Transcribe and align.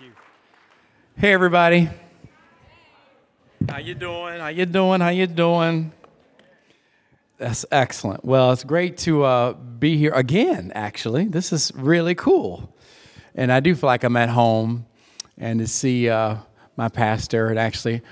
you. 0.00 0.12
Hey 1.16 1.32
everybody. 1.32 1.88
How 3.68 3.78
you 3.78 3.94
doing? 3.94 4.38
How 4.38 4.48
you 4.48 4.64
doing? 4.64 5.00
How 5.00 5.08
you 5.08 5.26
doing? 5.26 5.92
That's 7.38 7.66
excellent. 7.72 8.24
Well, 8.24 8.52
it's 8.52 8.62
great 8.62 8.98
to 8.98 9.24
uh, 9.24 9.52
be 9.54 9.96
here 9.96 10.12
again. 10.12 10.70
Actually, 10.74 11.24
this 11.24 11.52
is 11.52 11.72
really 11.74 12.14
cool, 12.14 12.72
and 13.34 13.50
I 13.50 13.60
do 13.60 13.74
feel 13.74 13.88
like 13.88 14.04
I'm 14.04 14.16
at 14.16 14.28
home, 14.28 14.86
and 15.36 15.58
to 15.58 15.66
see 15.66 16.08
uh, 16.08 16.36
my 16.76 16.88
pastor 16.88 17.48
and 17.48 17.58
actually 17.58 18.02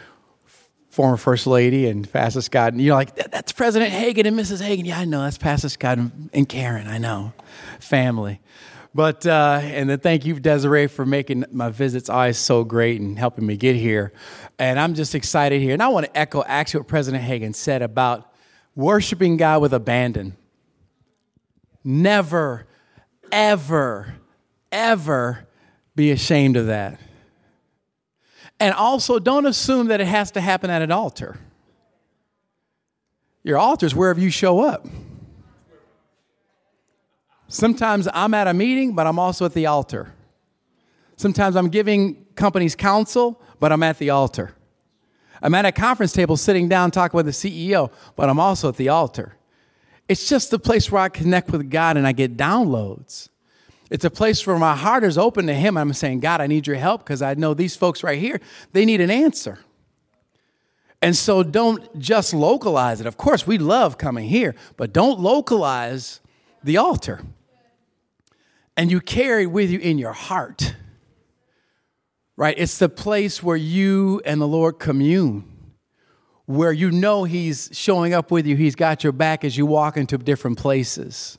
former 0.91 1.17
first 1.17 1.47
lady 1.47 1.87
and 1.87 2.11
Pastor 2.13 2.41
Scott, 2.41 2.73
and 2.73 2.83
you're 2.83 2.97
like, 2.97 3.15
that's 3.31 3.53
President 3.53 3.93
Hagin 3.93 4.27
and 4.27 4.37
Mrs. 4.37 4.61
Hagin. 4.61 4.87
Yeah, 4.87 4.99
I 4.99 5.05
know. 5.05 5.23
That's 5.23 5.39
Pastor 5.39 5.69
Scott 5.69 5.99
and 5.99 6.49
Karen. 6.49 6.89
I 6.89 6.99
know, 6.99 7.33
family. 7.79 8.41
But, 8.97 9.27
uh, 9.27 9.61
and 9.63 9.91
then 9.91 9.99
thank 9.99 10.25
you, 10.25 10.41
Desiree, 10.41 10.87
for 10.87 11.05
making 11.05 11.45
my 11.53 11.69
visits 11.69 12.09
always 12.09 12.39
so 12.39 12.65
great 12.65 12.99
and 12.99 13.19
helping 13.19 13.45
me 13.45 13.59
get 13.59 13.77
here. 13.77 14.11
And 14.59 14.81
I'm 14.81 14.95
just 14.95 15.15
excited 15.15 15.61
here. 15.61 15.75
And 15.75 15.83
I 15.83 15.89
want 15.89 16.07
to 16.07 16.19
echo 16.19 16.43
actually 16.47 16.81
what 16.81 16.89
President 16.89 17.23
Hagin 17.23 17.55
said 17.55 17.83
about 17.83 18.33
worshiping 18.75 19.37
God 19.37 19.61
with 19.61 19.75
abandon. 19.75 20.35
Never, 21.85 22.67
ever, 23.31 24.15
ever 24.73 25.47
be 25.95 26.11
ashamed 26.11 26.57
of 26.57 26.69
that. 26.69 26.99
And 28.59 28.73
also, 28.73 29.19
don't 29.19 29.45
assume 29.45 29.89
that 29.89 30.01
it 30.01 30.07
has 30.07 30.31
to 30.31 30.41
happen 30.41 30.71
at 30.71 30.81
an 30.81 30.91
altar. 30.91 31.39
Your 33.45 33.59
altar 33.59 33.85
is 33.85 33.95
wherever 33.95 34.19
you 34.19 34.31
show 34.31 34.61
up. 34.61 34.87
Sometimes 37.49 38.09
I'm 38.13 38.35
at 38.35 38.49
a 38.49 38.55
meeting, 38.55 38.95
but 38.95 39.07
I'm 39.07 39.19
also 39.19 39.45
at 39.45 39.55
the 39.55 39.67
altar. 39.67 40.13
Sometimes 41.17 41.57
I'm 41.57 41.69
giving 41.69 42.27
companies 42.35 42.75
counsel, 42.75 43.41
but 43.59 43.73
I'm 43.73 43.83
at 43.83 43.99
the 43.99 44.11
altar. 44.11 44.55
I'm 45.41 45.55
at 45.55 45.65
a 45.65 45.73
conference 45.73 46.13
table 46.13 46.37
sitting 46.37 46.69
down 46.69 46.91
talking 46.91 47.17
with 47.17 47.27
the 47.27 47.33
CEO, 47.33 47.91
but 48.17 48.29
I'm 48.29 48.41
also 48.41 48.69
at 48.69 48.77
the 48.77 48.89
altar. 48.89 49.37
It's 50.09 50.29
just 50.29 50.51
the 50.51 50.59
place 50.59 50.91
where 50.91 51.03
I 51.03 51.09
connect 51.09 51.51
with 51.51 51.71
God 51.71 51.97
and 51.97 52.07
I 52.07 52.13
get 52.13 52.37
downloads. 52.37 53.29
It's 53.91 54.05
a 54.05 54.11
place 54.11 54.47
where 54.47 54.59
my 54.59 54.75
heart 54.75 55.05
is 55.05 55.17
open 55.17 55.47
to 55.47 55.55
Him. 55.55 55.77
I'm 55.77 55.93
saying, 55.93 56.21
God, 56.21 56.41
I 56.41 56.47
need 56.47 56.67
your 56.67 56.77
help 56.77 57.05
because 57.05 57.23
I 57.23 57.35
know 57.35 57.55
these 57.55 57.77
folks 57.77 58.03
right 58.03 58.19
here, 58.19 58.41
they 58.73 58.85
need 58.85 59.01
an 59.01 59.11
answer. 59.11 59.59
And 61.03 61.15
so 61.15 61.43
don't 61.43 61.99
just 61.99 62.35
localize 62.35 63.01
it. 63.01 63.07
Of 63.07 63.17
course, 63.17 63.47
we 63.47 63.59
love 63.59 63.99
coming 63.99 64.29
here, 64.29 64.55
but 64.77 64.93
don't 64.93 65.21
localize 65.21 66.21
the 66.65 66.79
altar 66.79 67.21
and 68.77 68.91
you 68.91 69.01
carry 69.01 69.47
with 69.47 69.71
you 69.71 69.79
in 69.79 69.99
your 69.99 70.13
heart. 70.13 70.75
Right? 72.37 72.55
It's 72.59 72.79
the 72.79 72.91
place 72.91 73.43
where 73.43 73.57
you 73.57 74.21
and 74.27 74.41
the 74.41 74.47
Lord 74.49 74.79
commune, 74.79 75.45
where 76.45 76.73
you 76.73 76.91
know 76.91 77.25
He's 77.25 77.71
showing 77.73 78.13
up 78.13 78.31
with 78.31 78.47
you, 78.47 78.57
He's 78.57 78.75
got 78.75 79.03
your 79.03 79.13
back 79.13 79.45
as 79.45 79.57
you 79.57 79.65
walk 79.65 79.97
into 79.97 80.19
different 80.19 80.59
places. 80.59 81.39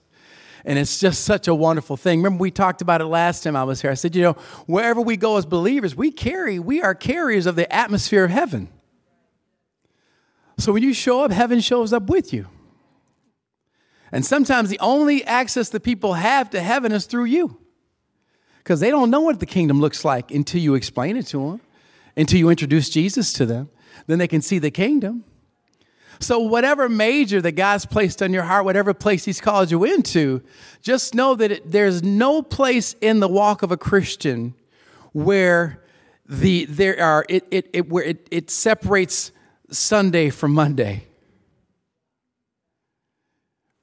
And 0.65 0.77
it's 0.77 0.99
just 0.99 1.23
such 1.23 1.47
a 1.47 1.55
wonderful 1.55 1.95
thing. 1.95 2.19
Remember, 2.19 2.41
we 2.41 2.51
talked 2.51 2.81
about 2.81 2.99
it 2.99 3.05
last 3.05 3.43
time 3.43 3.55
I 3.55 3.63
was 3.63 3.81
here. 3.81 3.91
I 3.91 3.93
said, 3.93 4.15
you 4.15 4.23
know, 4.23 4.33
wherever 4.65 4.99
we 4.99 5.15
go 5.15 5.37
as 5.37 5.45
believers, 5.45 5.95
we 5.95 6.11
carry, 6.11 6.59
we 6.59 6.81
are 6.81 6.93
carriers 6.93 7.45
of 7.45 7.55
the 7.55 7.73
atmosphere 7.73 8.25
of 8.25 8.31
heaven. 8.31 8.67
So 10.57 10.73
when 10.73 10.83
you 10.83 10.93
show 10.93 11.23
up, 11.23 11.31
heaven 11.31 11.61
shows 11.61 11.93
up 11.93 12.09
with 12.09 12.33
you. 12.33 12.47
And 14.11 14.25
sometimes 14.25 14.69
the 14.69 14.79
only 14.79 15.23
access 15.25 15.69
that 15.69 15.81
people 15.81 16.13
have 16.13 16.49
to 16.51 16.61
heaven 16.61 16.91
is 16.91 17.05
through 17.05 17.25
you. 17.25 17.59
Because 18.59 18.79
they 18.79 18.89
don't 18.89 19.09
know 19.09 19.21
what 19.21 19.39
the 19.39 19.45
kingdom 19.45 19.79
looks 19.79 20.03
like 20.03 20.31
until 20.31 20.61
you 20.61 20.75
explain 20.75 21.17
it 21.17 21.27
to 21.27 21.37
them, 21.37 21.61
until 22.15 22.39
you 22.39 22.49
introduce 22.49 22.89
Jesus 22.89 23.33
to 23.33 23.45
them. 23.45 23.69
Then 24.07 24.19
they 24.19 24.27
can 24.27 24.41
see 24.41 24.59
the 24.59 24.71
kingdom. 24.71 25.23
So, 26.19 26.39
whatever 26.39 26.89
major 26.89 27.41
that 27.41 27.51
God's 27.53 27.85
placed 27.85 28.23
on 28.23 28.33
your 28.33 28.43
heart, 28.43 28.65
whatever 28.65 28.93
place 28.93 29.25
He's 29.25 29.39
called 29.39 29.69
you 29.69 29.83
into, 29.83 30.41
just 30.81 31.13
know 31.13 31.35
that 31.35 31.51
it, 31.51 31.71
there's 31.71 32.01
no 32.01 32.41
place 32.41 32.95
in 33.01 33.19
the 33.19 33.27
walk 33.27 33.61
of 33.61 33.71
a 33.71 33.77
Christian 33.77 34.55
where 35.13 35.83
the 36.25 36.65
there 36.65 36.99
are 37.01 37.25
it 37.29 37.47
it, 37.51 37.69
it 37.71 37.89
where 37.89 38.03
it, 38.03 38.27
it 38.31 38.49
separates 38.49 39.31
Sunday 39.69 40.29
from 40.29 40.53
Monday 40.53 41.06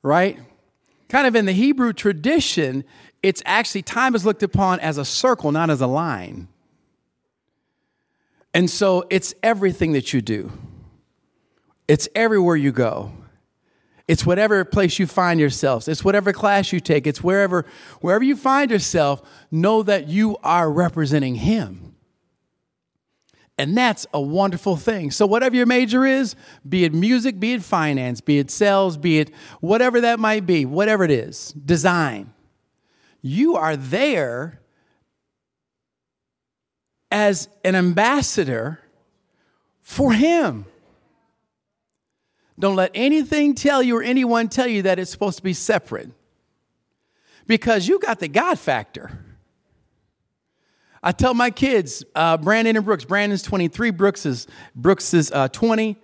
right? 0.04 0.38
Kind 1.08 1.26
of 1.26 1.34
in 1.34 1.46
the 1.46 1.52
Hebrew 1.52 1.92
tradition, 1.92 2.84
it's 3.22 3.42
actually 3.44 3.82
time 3.82 4.14
is 4.14 4.24
looked 4.24 4.44
upon 4.44 4.78
as 4.78 4.98
a 4.98 5.04
circle, 5.04 5.50
not 5.50 5.70
as 5.70 5.80
a 5.80 5.86
line. 5.88 6.46
And 8.52 8.70
so 8.70 9.04
it's 9.10 9.34
everything 9.42 9.92
that 9.92 10.12
you 10.12 10.20
do. 10.20 10.52
It's 11.88 12.08
everywhere 12.14 12.54
you 12.54 12.70
go. 12.70 13.12
It's 14.06 14.26
whatever 14.26 14.64
place 14.64 14.98
you 14.98 15.06
find 15.06 15.40
yourselves. 15.40 15.88
It's 15.88 16.04
whatever 16.04 16.32
class 16.32 16.72
you 16.72 16.80
take. 16.80 17.06
It's 17.06 17.24
wherever 17.24 17.64
wherever 18.00 18.22
you 18.22 18.36
find 18.36 18.70
yourself, 18.70 19.22
know 19.50 19.82
that 19.82 20.08
you 20.08 20.36
are 20.44 20.70
representing 20.70 21.36
him. 21.36 21.93
And 23.56 23.76
that's 23.76 24.06
a 24.12 24.20
wonderful 24.20 24.76
thing. 24.76 25.12
So, 25.12 25.26
whatever 25.26 25.54
your 25.54 25.66
major 25.66 26.04
is, 26.04 26.34
be 26.68 26.84
it 26.84 26.92
music, 26.92 27.38
be 27.38 27.52
it 27.52 27.62
finance, 27.62 28.20
be 28.20 28.38
it 28.38 28.50
sales, 28.50 28.96
be 28.96 29.20
it 29.20 29.30
whatever 29.60 30.00
that 30.00 30.18
might 30.18 30.44
be, 30.44 30.64
whatever 30.64 31.04
it 31.04 31.12
is, 31.12 31.52
design, 31.52 32.32
you 33.22 33.54
are 33.54 33.76
there 33.76 34.60
as 37.12 37.48
an 37.64 37.76
ambassador 37.76 38.80
for 39.82 40.12
Him. 40.12 40.66
Don't 42.58 42.76
let 42.76 42.90
anything 42.92 43.54
tell 43.54 43.82
you 43.82 43.98
or 43.98 44.02
anyone 44.02 44.48
tell 44.48 44.66
you 44.66 44.82
that 44.82 44.98
it's 44.98 45.10
supposed 45.10 45.36
to 45.36 45.42
be 45.44 45.52
separate 45.52 46.10
because 47.46 47.86
you 47.86 48.00
got 48.00 48.18
the 48.18 48.28
God 48.28 48.58
factor. 48.58 49.23
I 51.06 51.12
tell 51.12 51.34
my 51.34 51.50
kids, 51.50 52.02
uh, 52.14 52.38
Brandon 52.38 52.76
and 52.76 52.84
Brooks, 52.84 53.04
Brandon's 53.04 53.42
23, 53.42 53.90
Brooks 53.90 54.24
is, 54.24 54.46
Brooks 54.74 55.12
is 55.12 55.30
uh, 55.32 55.48
20. 55.48 55.98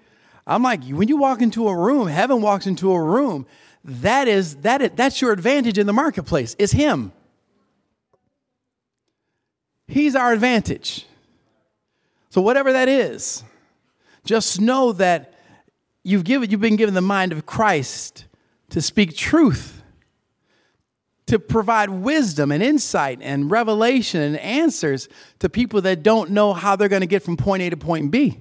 I'm 0.47 0.63
like, 0.63 0.85
when 0.85 1.09
you 1.09 1.17
walk 1.17 1.41
into 1.41 1.69
a 1.69 1.75
room, 1.75 2.07
heaven 2.07 2.43
walks 2.43 2.67
into 2.67 2.93
a 2.93 3.03
room, 3.03 3.47
that 3.83 4.29
is, 4.29 4.57
that 4.57 4.83
is, 4.83 4.91
that's 4.95 5.23
your 5.23 5.33
advantage 5.33 5.79
in 5.79 5.87
the 5.87 5.95
marketplace, 5.95 6.55
is 6.59 6.73
him. 6.73 7.13
He's 9.89 10.15
our 10.15 10.35
advantage. 10.35 11.07
So 12.29 12.43
whatever 12.43 12.71
that 12.75 12.89
is, 12.89 13.43
just 14.27 14.61
know 14.61 14.93
that 14.93 15.33
you've, 16.05 16.25
given, 16.25 16.51
you've 16.51 16.61
been 16.61 16.77
given 16.77 16.93
the 16.93 17.01
mind 17.01 17.33
of 17.33 17.47
Christ 17.47 18.27
to 18.69 18.83
speak 18.83 19.17
truth 19.17 19.80
to 21.31 21.39
provide 21.39 21.91
wisdom 21.91 22.51
and 22.51 22.61
insight 22.61 23.21
and 23.23 23.53
revelation 23.53 24.21
and 24.21 24.37
answers 24.39 25.09
to 25.39 25.49
people 25.49 25.81
that 25.83 26.03
don't 26.03 26.31
know 26.31 26.53
how 26.53 26.75
they're 26.75 26.89
going 26.89 27.03
to 27.03 27.07
get 27.07 27.23
from 27.23 27.37
point 27.37 27.63
A 27.63 27.71
to 27.71 27.77
point 27.77 28.11
B. 28.11 28.41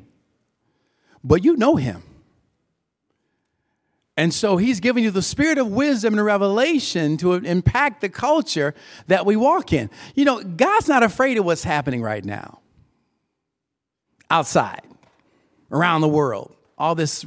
But 1.24 1.44
you 1.44 1.56
know 1.56 1.76
him. 1.76 2.02
And 4.18 4.34
so 4.34 4.58
he's 4.58 4.80
giving 4.80 5.04
you 5.04 5.12
the 5.12 5.22
spirit 5.22 5.60
of 5.60 5.68
wisdom 5.68 6.16
and 6.16 6.26
revelation 6.26 7.16
to 7.18 7.34
impact 7.34 8.02
the 8.02 8.10
culture 8.10 8.74
that 9.06 9.24
we 9.24 9.36
walk 9.36 9.72
in. 9.72 9.92
You 10.16 10.26
know, 10.26 10.44
God's 10.44 10.88
not 10.88 11.04
afraid 11.04 11.38
of 11.38 11.46
what's 11.46 11.64
happening 11.64 12.02
right 12.02 12.26
now 12.26 12.60
outside, 14.32 14.82
around 15.72 16.02
the 16.02 16.10
world. 16.10 16.56
All 16.76 16.96
this 16.96 17.24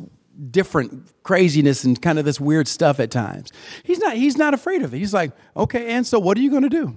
different 0.50 1.10
craziness 1.22 1.84
and 1.84 2.00
kind 2.00 2.18
of 2.18 2.24
this 2.24 2.40
weird 2.40 2.68
stuff 2.68 3.00
at 3.00 3.10
times. 3.10 3.52
He's 3.84 3.98
not, 3.98 4.14
he's 4.14 4.36
not 4.36 4.54
afraid 4.54 4.82
of 4.82 4.94
it. 4.94 4.98
He's 4.98 5.14
like, 5.14 5.32
okay, 5.56 5.88
and 5.88 6.06
so 6.06 6.18
what 6.18 6.36
are 6.38 6.40
you 6.40 6.50
going 6.50 6.62
to 6.62 6.68
do? 6.68 6.96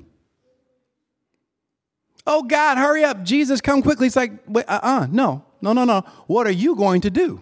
Oh, 2.28 2.44
God, 2.44 2.78
hurry 2.78 3.04
up. 3.04 3.24
Jesus, 3.24 3.62
come 3.62 3.82
quickly. 3.82 4.08
He's 4.08 4.16
like, 4.16 4.32
wait, 4.48 4.66
uh 4.68 4.80
uh 4.82 5.08
no, 5.12 5.46
no, 5.62 5.74
no, 5.74 5.86
no. 5.86 6.02
What 6.28 6.48
are 6.48 6.52
you 6.52 6.76
going 6.76 7.02
to 7.02 7.10
do? 7.10 7.42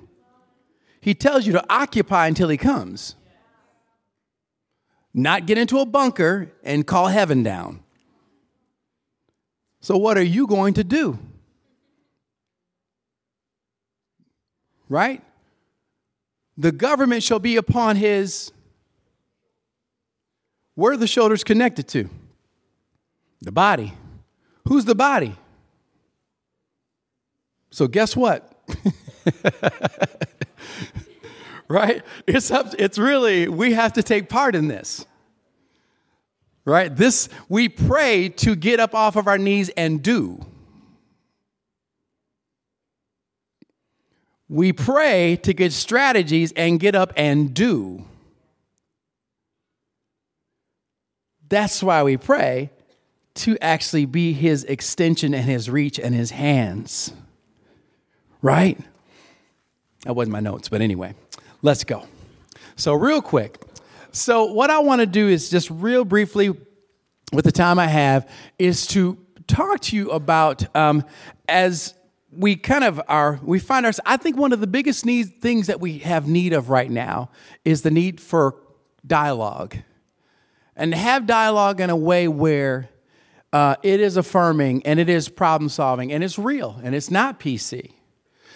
He 1.00 1.14
tells 1.14 1.46
you 1.46 1.54
to 1.54 1.66
occupy 1.70 2.28
until 2.28 2.50
he 2.50 2.58
comes, 2.58 3.16
not 5.14 5.46
get 5.46 5.58
into 5.58 5.80
a 5.80 5.86
bunker 5.86 6.52
and 6.64 6.88
call 6.88 7.08
heaven 7.08 7.44
down. 7.44 7.84
So, 9.82 9.98
what 9.98 10.18
are 10.18 10.24
you 10.24 10.48
going 10.48 10.76
to 10.76 10.84
do? 10.84 11.20
Right? 14.88 15.22
The 16.58 16.72
government 16.72 17.24
shall 17.24 17.40
be 17.40 17.58
upon 17.58 17.96
his. 17.96 18.52
Where 20.76 20.94
are 20.94 20.98
the 20.98 21.08
shoulders 21.08 21.44
connected 21.44 21.88
to? 21.90 22.10
The 23.42 23.52
body. 23.52 23.94
Who's 24.68 24.86
the 24.86 24.96
body? 24.96 25.36
So 27.70 27.88
guess 27.88 28.16
what? 28.16 28.50
right? 31.68 32.04
It's 32.28 32.52
up, 32.52 32.74
it's 32.78 32.98
really, 32.98 33.48
we 33.48 33.74
have 33.74 33.94
to 33.94 34.04
take 34.04 34.30
part 34.30 34.56
in 34.56 34.68
this. 34.68 35.06
Right? 36.66 36.96
This, 36.96 37.28
we 37.50 37.68
pray 37.68 38.30
to 38.30 38.56
get 38.56 38.80
up 38.80 38.96
off 38.96 39.16
of 39.16 39.28
our 39.28 39.38
knees 39.38 39.70
and 39.70 40.02
do. 40.02 40.46
We 44.54 44.72
pray 44.72 45.38
to 45.38 45.54
get 45.56 45.74
strategies 45.74 46.52
and 46.52 46.80
get 46.80 46.94
up 46.94 47.12
and 47.18 47.56
do. 47.56 48.06
That's 51.50 51.82
why 51.82 52.04
we 52.04 52.18
pray 52.18 52.70
to 53.34 53.58
actually 53.64 54.06
be 54.06 54.32
his 54.32 54.64
extension 54.66 55.34
and 55.34 55.46
his 55.46 55.72
reach 55.72 56.00
and 56.00 56.14
his 56.14 56.30
hands. 56.30 57.12
Right? 58.44 58.78
That 60.04 60.14
wasn't 60.14 60.34
my 60.34 60.40
notes, 60.40 60.70
but 60.70 60.82
anyway, 60.82 61.16
let's 61.64 61.84
go. 61.84 62.08
So, 62.76 62.94
real 62.94 63.24
quick. 63.24 63.60
So, 64.12 64.46
what 64.46 64.70
I 64.70 64.78
want 64.82 65.00
to 65.00 65.08
do 65.08 65.30
is 65.30 65.50
just 65.50 65.72
real 65.72 66.06
briefly, 66.06 66.50
with 67.32 67.46
the 67.46 67.52
time 67.52 67.80
I 67.80 67.88
have, 67.88 68.30
is 68.60 68.86
to 68.88 69.18
talk 69.48 69.80
to 69.80 69.96
you 69.96 70.12
about 70.12 70.76
um, 70.76 71.04
as 71.50 71.96
we 72.38 72.56
kind 72.56 72.84
of 72.84 73.02
are, 73.08 73.40
we 73.44 73.60
find 73.60 73.86
ourselves, 73.86 74.08
I 74.08 74.18
think 74.18 74.38
one 74.38 74.54
of 74.54 74.60
the 74.60 74.68
biggest 74.68 75.06
need, 75.06 75.42
things 75.42 75.68
that 75.68 75.80
we 75.80 76.00
have 76.00 76.28
need 76.28 76.54
of 76.54 76.70
right 76.70 76.90
now 76.90 77.30
is 77.64 77.82
the 77.82 77.92
need 77.92 78.20
for 78.20 78.56
dialogue. 79.06 79.78
And 80.76 80.94
have 80.94 81.28
dialogue 81.28 81.80
in 81.80 81.90
a 81.90 81.96
way 81.96 82.28
where 82.28 82.90
uh, 83.52 83.76
it 83.84 84.00
is 84.00 84.18
affirming 84.18 84.86
and 84.86 85.00
it 85.00 85.10
is 85.10 85.30
problem 85.30 85.70
solving 85.70 86.12
and 86.12 86.24
it's 86.24 86.40
real 86.40 86.80
and 86.84 86.96
it's 86.96 87.12
not 87.12 87.40
PC. 87.40 87.92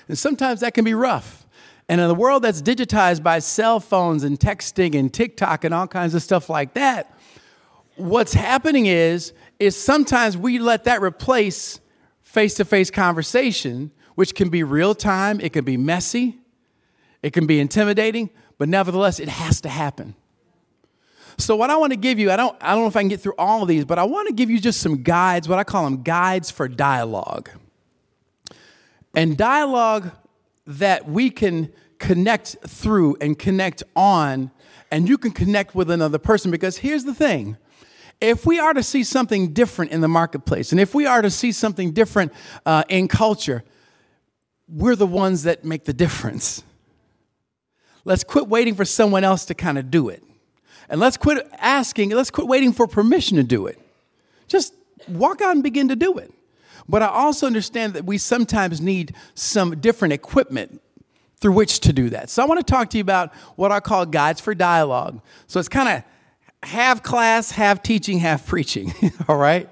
And 0.08 0.18
sometimes 0.18 0.62
that 0.62 0.74
can 0.74 0.84
be 0.84 0.96
rough. 0.96 1.46
And 1.90 2.02
in 2.02 2.10
a 2.10 2.14
world 2.14 2.44
that's 2.44 2.62
digitized 2.62 3.24
by 3.24 3.40
cell 3.40 3.80
phones 3.80 4.24
and 4.24 4.40
texting 4.40 4.98
and 4.98 5.14
TikTok 5.14 5.64
and 5.64 5.74
all 5.74 5.88
kinds 5.88 6.16
of 6.16 6.24
stuff 6.24 6.50
like 6.50 6.74
that, 6.74 7.18
what's 7.96 8.34
happening 8.34 8.88
is 8.88 9.34
is 9.60 9.76
sometimes 9.76 10.38
we 10.38 10.60
let 10.60 10.84
that 10.84 11.02
replace 11.02 11.80
face-to-face 12.38 12.92
conversation, 12.92 13.90
which 14.14 14.36
can 14.36 14.50
be 14.50 14.62
real 14.62 14.94
time, 14.94 15.40
it 15.42 15.54
can 15.54 15.66
be 15.66 15.76
messy, 15.76 16.38
it 17.24 17.34
can 17.34 17.48
be 17.48 17.60
intimidating, 17.60 18.30
but 18.60 18.70
nevertheless 18.70 19.20
it 19.20 19.28
has 19.28 19.60
to 19.60 19.68
happen. 19.68 20.14
So 21.40 21.56
what 21.56 21.72
I 21.72 21.78
want 21.78 21.94
to 21.94 21.98
give 21.98 22.20
you, 22.20 22.30
I 22.30 22.36
don't, 22.36 22.56
I 22.62 22.76
don't 22.76 22.84
know 22.84 22.90
if 22.90 22.96
I 22.96 23.02
can 23.02 23.08
get 23.08 23.22
through 23.22 23.34
all 23.40 23.64
of 23.64 23.68
these, 23.68 23.86
but 23.86 23.98
I 23.98 24.04
want 24.04 24.28
to 24.28 24.36
give 24.36 24.52
you 24.52 24.60
just 24.60 24.82
some 24.82 25.02
guides, 25.02 25.50
what 25.50 25.58
I 25.58 25.64
call 25.64 25.84
them 25.86 26.04
guides 26.04 26.52
for 26.52 26.68
dialogue. 26.68 27.50
And 29.16 29.36
dialogue 29.36 30.12
that 30.68 31.10
we 31.10 31.32
can 31.32 31.74
connect 31.98 32.58
through 32.68 33.18
and 33.20 33.40
connect 33.40 33.82
on, 33.96 34.52
and 34.92 35.10
you 35.10 35.18
can 35.18 35.32
connect 35.32 35.74
with 35.74 35.90
another 35.90 36.20
person. 36.20 36.52
Because 36.52 36.78
here's 36.78 37.04
the 37.04 37.16
thing 37.16 37.58
if 38.20 38.46
we 38.46 38.60
are 38.60 38.74
to 38.74 38.84
see 38.84 39.04
something 39.04 39.54
different 39.54 39.92
in 39.92 40.02
the 40.02 40.08
marketplace, 40.08 40.72
and 40.72 40.82
if 40.82 40.96
we 40.96 41.06
are 41.06 41.22
to 41.22 41.30
see 41.30 41.52
something 41.52 41.92
different 41.92 42.34
uh, 42.66 42.84
in 42.90 43.08
culture, 43.08 43.64
we're 44.68 44.96
the 44.96 45.08
ones 45.08 45.44
that 45.44 45.64
make 45.64 45.86
the 45.86 45.94
difference. 45.94 46.64
Let's 48.06 48.24
quit 48.24 48.48
waiting 48.48 48.76
for 48.76 48.86
someone 48.86 49.24
else 49.24 49.46
to 49.46 49.54
kind 49.54 49.78
of 49.78 49.92
do 49.92 50.10
it. 50.10 50.24
And 50.90 51.00
let's 51.00 51.18
quit 51.18 51.48
asking, 51.58 52.12
let's 52.12 52.32
quit 52.32 52.48
waiting 52.48 52.74
for 52.74 52.88
permission 52.88 53.38
to 53.38 53.44
do 53.44 53.68
it. 53.68 53.78
Just 54.48 54.74
walk 55.08 55.42
out 55.42 55.52
and 55.52 55.62
begin 55.62 55.90
to 55.90 55.96
do 55.96 56.18
it. 56.18 56.34
But 56.90 57.02
I 57.02 57.08
also 57.08 57.46
understand 57.46 57.94
that 57.94 58.06
we 58.06 58.18
sometimes 58.18 58.80
need 58.80 59.14
some 59.36 59.80
different 59.80 60.14
equipment 60.14 60.82
through 61.40 61.52
which 61.52 61.82
to 61.82 61.94
do 61.94 62.10
that. 62.10 62.30
So 62.30 62.42
I 62.42 62.46
want 62.46 62.66
to 62.66 62.72
talk 62.72 62.90
to 62.92 62.98
you 62.98 63.02
about 63.02 63.34
what 63.58 63.72
I 63.72 63.80
call 63.80 64.06
guides 64.06 64.40
for 64.40 64.56
dialogue. 64.56 65.22
So 65.48 65.60
it's 65.60 65.70
kind 65.70 65.90
of 65.90 66.04
half 66.68 67.02
class, 67.02 67.52
half 67.52 67.82
teaching, 67.82 68.20
half 68.20 68.46
preaching. 68.46 68.94
All 69.28 69.38
right? 69.38 69.70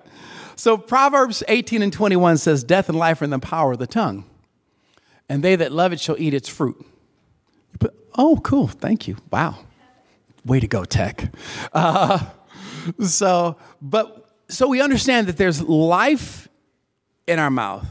So 0.55 0.77
Proverbs 0.77 1.43
18 1.47 1.81
and 1.81 1.91
21 1.91 2.37
says, 2.37 2.63
Death 2.63 2.89
and 2.89 2.97
life 2.97 3.21
are 3.21 3.25
in 3.25 3.29
the 3.29 3.39
power 3.39 3.73
of 3.73 3.79
the 3.79 3.87
tongue, 3.87 4.25
and 5.27 5.43
they 5.43 5.55
that 5.57 5.71
love 5.71 5.91
it 5.91 5.99
shall 5.99 6.15
eat 6.17 6.33
its 6.33 6.47
fruit. 6.47 6.83
oh, 8.17 8.39
cool. 8.43 8.67
Thank 8.67 9.09
you. 9.09 9.17
Wow. 9.29 9.57
Way 10.45 10.61
to 10.61 10.67
go, 10.67 10.85
tech. 10.85 11.33
Uh, 11.73 12.19
so, 12.99 13.57
but 13.81 14.29
so 14.47 14.67
we 14.67 14.79
understand 14.79 15.27
that 15.27 15.37
there's 15.37 15.61
life 15.61 16.47
in 17.27 17.39
our 17.39 17.49
mouth, 17.49 17.85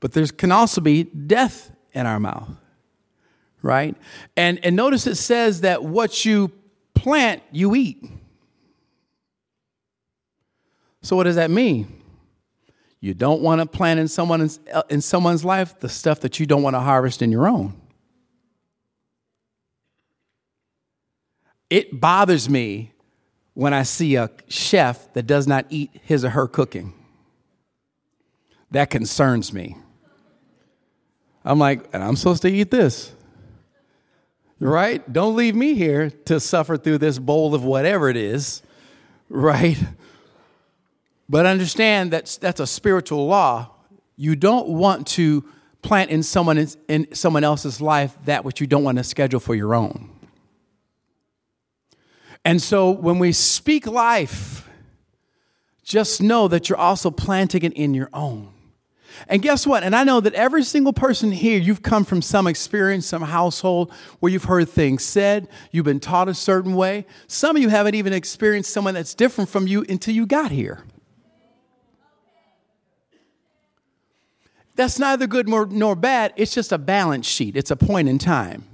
but 0.00 0.12
there 0.12 0.26
can 0.26 0.50
also 0.50 0.80
be 0.80 1.04
death 1.04 1.70
in 1.94 2.04
our 2.04 2.18
mouth, 2.18 2.48
right? 3.62 3.96
And 4.36 4.62
and 4.64 4.74
notice 4.74 5.06
it 5.06 5.14
says 5.14 5.60
that 5.60 5.84
what 5.84 6.24
you 6.24 6.50
plant, 6.94 7.42
you 7.52 7.74
eat. 7.74 8.04
So 11.08 11.16
what 11.16 11.24
does 11.24 11.36
that 11.36 11.50
mean? 11.50 12.02
You 13.00 13.14
don't 13.14 13.40
want 13.40 13.62
to 13.62 13.66
plant 13.66 13.98
in 13.98 14.08
someone's 14.08 14.60
uh, 14.70 14.82
in 14.90 15.00
someone's 15.00 15.42
life 15.42 15.80
the 15.80 15.88
stuff 15.88 16.20
that 16.20 16.38
you 16.38 16.44
don't 16.44 16.62
want 16.62 16.76
to 16.76 16.80
harvest 16.80 17.22
in 17.22 17.32
your 17.32 17.48
own. 17.48 17.80
It 21.70 21.98
bothers 21.98 22.50
me 22.50 22.92
when 23.54 23.72
I 23.72 23.84
see 23.84 24.16
a 24.16 24.28
chef 24.48 25.10
that 25.14 25.22
does 25.26 25.46
not 25.46 25.64
eat 25.70 25.98
his 26.02 26.26
or 26.26 26.28
her 26.28 26.46
cooking. 26.46 26.92
That 28.70 28.90
concerns 28.90 29.50
me. 29.50 29.78
I'm 31.42 31.58
like, 31.58 31.88
and 31.94 32.04
I'm 32.04 32.16
supposed 32.16 32.42
to 32.42 32.50
eat 32.50 32.70
this. 32.70 33.12
Right? 34.60 35.10
Don't 35.10 35.36
leave 35.36 35.54
me 35.54 35.72
here 35.72 36.10
to 36.26 36.38
suffer 36.38 36.76
through 36.76 36.98
this 36.98 37.18
bowl 37.18 37.54
of 37.54 37.64
whatever 37.64 38.10
it 38.10 38.18
is. 38.18 38.62
Right? 39.30 39.78
But 41.28 41.46
understand 41.46 42.12
that 42.12 42.38
that's 42.40 42.60
a 42.60 42.66
spiritual 42.66 43.26
law. 43.26 43.70
You 44.16 44.34
don't 44.34 44.68
want 44.68 45.06
to 45.08 45.44
plant 45.82 46.10
in 46.10 46.22
someone 46.22 46.66
in 46.88 47.14
someone 47.14 47.44
else's 47.44 47.80
life 47.80 48.16
that 48.24 48.44
which 48.44 48.60
you 48.60 48.66
don't 48.66 48.82
want 48.82 48.98
to 48.98 49.04
schedule 49.04 49.40
for 49.40 49.54
your 49.54 49.74
own. 49.74 50.10
And 52.44 52.62
so 52.62 52.90
when 52.90 53.18
we 53.18 53.32
speak 53.32 53.86
life, 53.86 54.68
just 55.82 56.22
know 56.22 56.48
that 56.48 56.68
you're 56.68 56.78
also 56.78 57.10
planting 57.10 57.62
it 57.62 57.72
in 57.74 57.94
your 57.94 58.10
own. 58.12 58.52
And 59.26 59.42
guess 59.42 59.66
what? 59.66 59.82
And 59.82 59.96
I 59.96 60.04
know 60.04 60.20
that 60.20 60.34
every 60.34 60.62
single 60.62 60.92
person 60.92 61.32
here, 61.32 61.58
you've 61.58 61.82
come 61.82 62.04
from 62.04 62.22
some 62.22 62.46
experience, 62.46 63.06
some 63.06 63.22
household 63.22 63.92
where 64.20 64.30
you've 64.30 64.44
heard 64.44 64.68
things 64.68 65.02
said, 65.02 65.48
you've 65.72 65.84
been 65.84 66.00
taught 66.00 66.28
a 66.28 66.34
certain 66.34 66.74
way. 66.74 67.04
Some 67.26 67.56
of 67.56 67.62
you 67.62 67.68
haven't 67.68 67.94
even 67.96 68.12
experienced 68.12 68.72
someone 68.72 68.94
that's 68.94 69.14
different 69.14 69.50
from 69.50 69.66
you 69.66 69.84
until 69.88 70.14
you 70.14 70.26
got 70.26 70.50
here. 70.50 70.84
That's 74.78 75.00
neither 75.00 75.26
good 75.26 75.48
nor, 75.48 75.66
nor 75.66 75.96
bad. 75.96 76.32
It's 76.36 76.54
just 76.54 76.70
a 76.70 76.78
balance 76.78 77.26
sheet, 77.26 77.56
it's 77.56 77.72
a 77.72 77.76
point 77.76 78.08
in 78.08 78.16
time. 78.16 78.64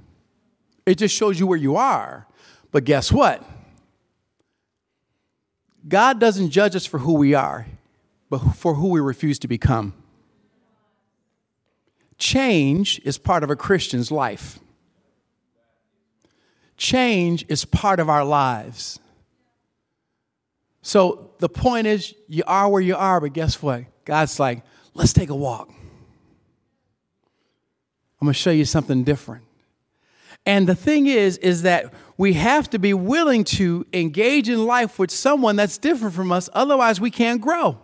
It 0.85 0.99
just 0.99 1.15
shows 1.15 1.39
you 1.39 1.47
where 1.47 1.57
you 1.57 1.77
are. 1.77 2.27
But 2.71 2.83
guess 2.83 3.11
what? 3.11 3.43
God 5.87 6.19
doesn't 6.19 6.51
judge 6.51 6.75
us 6.75 6.85
for 6.85 6.99
who 6.99 7.13
we 7.13 7.33
are, 7.33 7.65
but 8.29 8.37
for 8.37 8.75
who 8.75 8.89
we 8.89 8.99
refuse 8.99 9.39
to 9.39 9.47
become. 9.47 9.95
Change 12.19 13.01
is 13.03 13.17
part 13.17 13.43
of 13.43 13.49
a 13.49 13.55
Christian's 13.55 14.11
life. 14.11 14.59
Change 16.77 17.45
is 17.49 17.65
part 17.65 17.99
of 17.99 18.11
our 18.11 18.23
lives. 18.23 18.99
So 20.83 21.31
the 21.39 21.49
point 21.49 21.87
is, 21.87 22.13
you 22.27 22.43
are 22.45 22.69
where 22.69 22.81
you 22.81 22.95
are, 22.95 23.19
but 23.19 23.33
guess 23.33 23.59
what? 23.59 23.85
God's 24.05 24.39
like, 24.39 24.61
let's 24.93 25.11
take 25.11 25.31
a 25.31 25.35
walk. 25.35 25.71
I'm 28.25 28.29
going 28.29 28.33
to 28.33 28.39
show 28.39 28.49
you 28.49 28.65
something 28.65 29.03
different. 29.03 29.43
And 30.47 30.67
the 30.67 30.73
thing 30.73 31.05
is, 31.05 31.37
is 31.37 31.61
that 31.61 31.93
we 32.17 32.33
have 32.33 32.67
to 32.71 32.79
be 32.79 32.91
willing 32.91 33.43
to 33.43 33.85
engage 33.93 34.49
in 34.49 34.65
life 34.65 34.97
with 34.97 35.11
someone 35.11 35.55
that's 35.55 35.77
different 35.77 36.15
from 36.15 36.31
us, 36.31 36.49
otherwise, 36.53 36.99
we 36.99 37.11
can't 37.11 37.39
grow. 37.39 37.77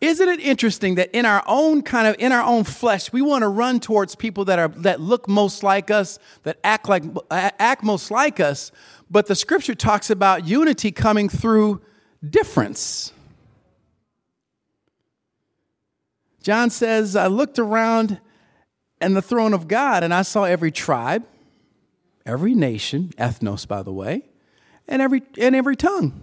Isn't 0.00 0.28
it 0.28 0.38
interesting 0.38 0.94
that 0.94 1.10
in 1.10 1.26
our 1.26 1.42
own 1.48 1.82
kind 1.82 2.06
of 2.06 2.14
in 2.20 2.30
our 2.30 2.44
own 2.44 2.62
flesh, 2.62 3.12
we 3.12 3.20
want 3.20 3.42
to 3.42 3.48
run 3.48 3.80
towards 3.80 4.14
people 4.14 4.44
that 4.44 4.60
are 4.60 4.68
that 4.68 5.00
look 5.00 5.28
most 5.28 5.64
like 5.64 5.90
us, 5.90 6.20
that 6.44 6.60
act 6.62 6.88
like 6.88 7.02
act 7.32 7.82
most 7.82 8.12
like 8.12 8.38
us, 8.38 8.70
but 9.10 9.26
the 9.26 9.34
scripture 9.34 9.74
talks 9.74 10.10
about 10.10 10.46
unity 10.46 10.92
coming 10.92 11.28
through 11.28 11.80
difference. 12.30 13.12
John 16.40 16.70
says, 16.70 17.16
I 17.16 17.26
looked 17.26 17.58
around 17.58 18.20
and 19.00 19.16
the 19.16 19.22
throne 19.22 19.54
of 19.54 19.68
God, 19.68 20.02
and 20.02 20.12
I 20.12 20.22
saw 20.22 20.44
every 20.44 20.70
tribe, 20.70 21.24
every 22.26 22.54
nation, 22.54 23.12
ethnos, 23.18 23.66
by 23.66 23.82
the 23.82 23.92
way, 23.92 24.24
and 24.86 25.02
every 25.02 25.22
and 25.38 25.54
every 25.54 25.76
tongue. 25.76 26.20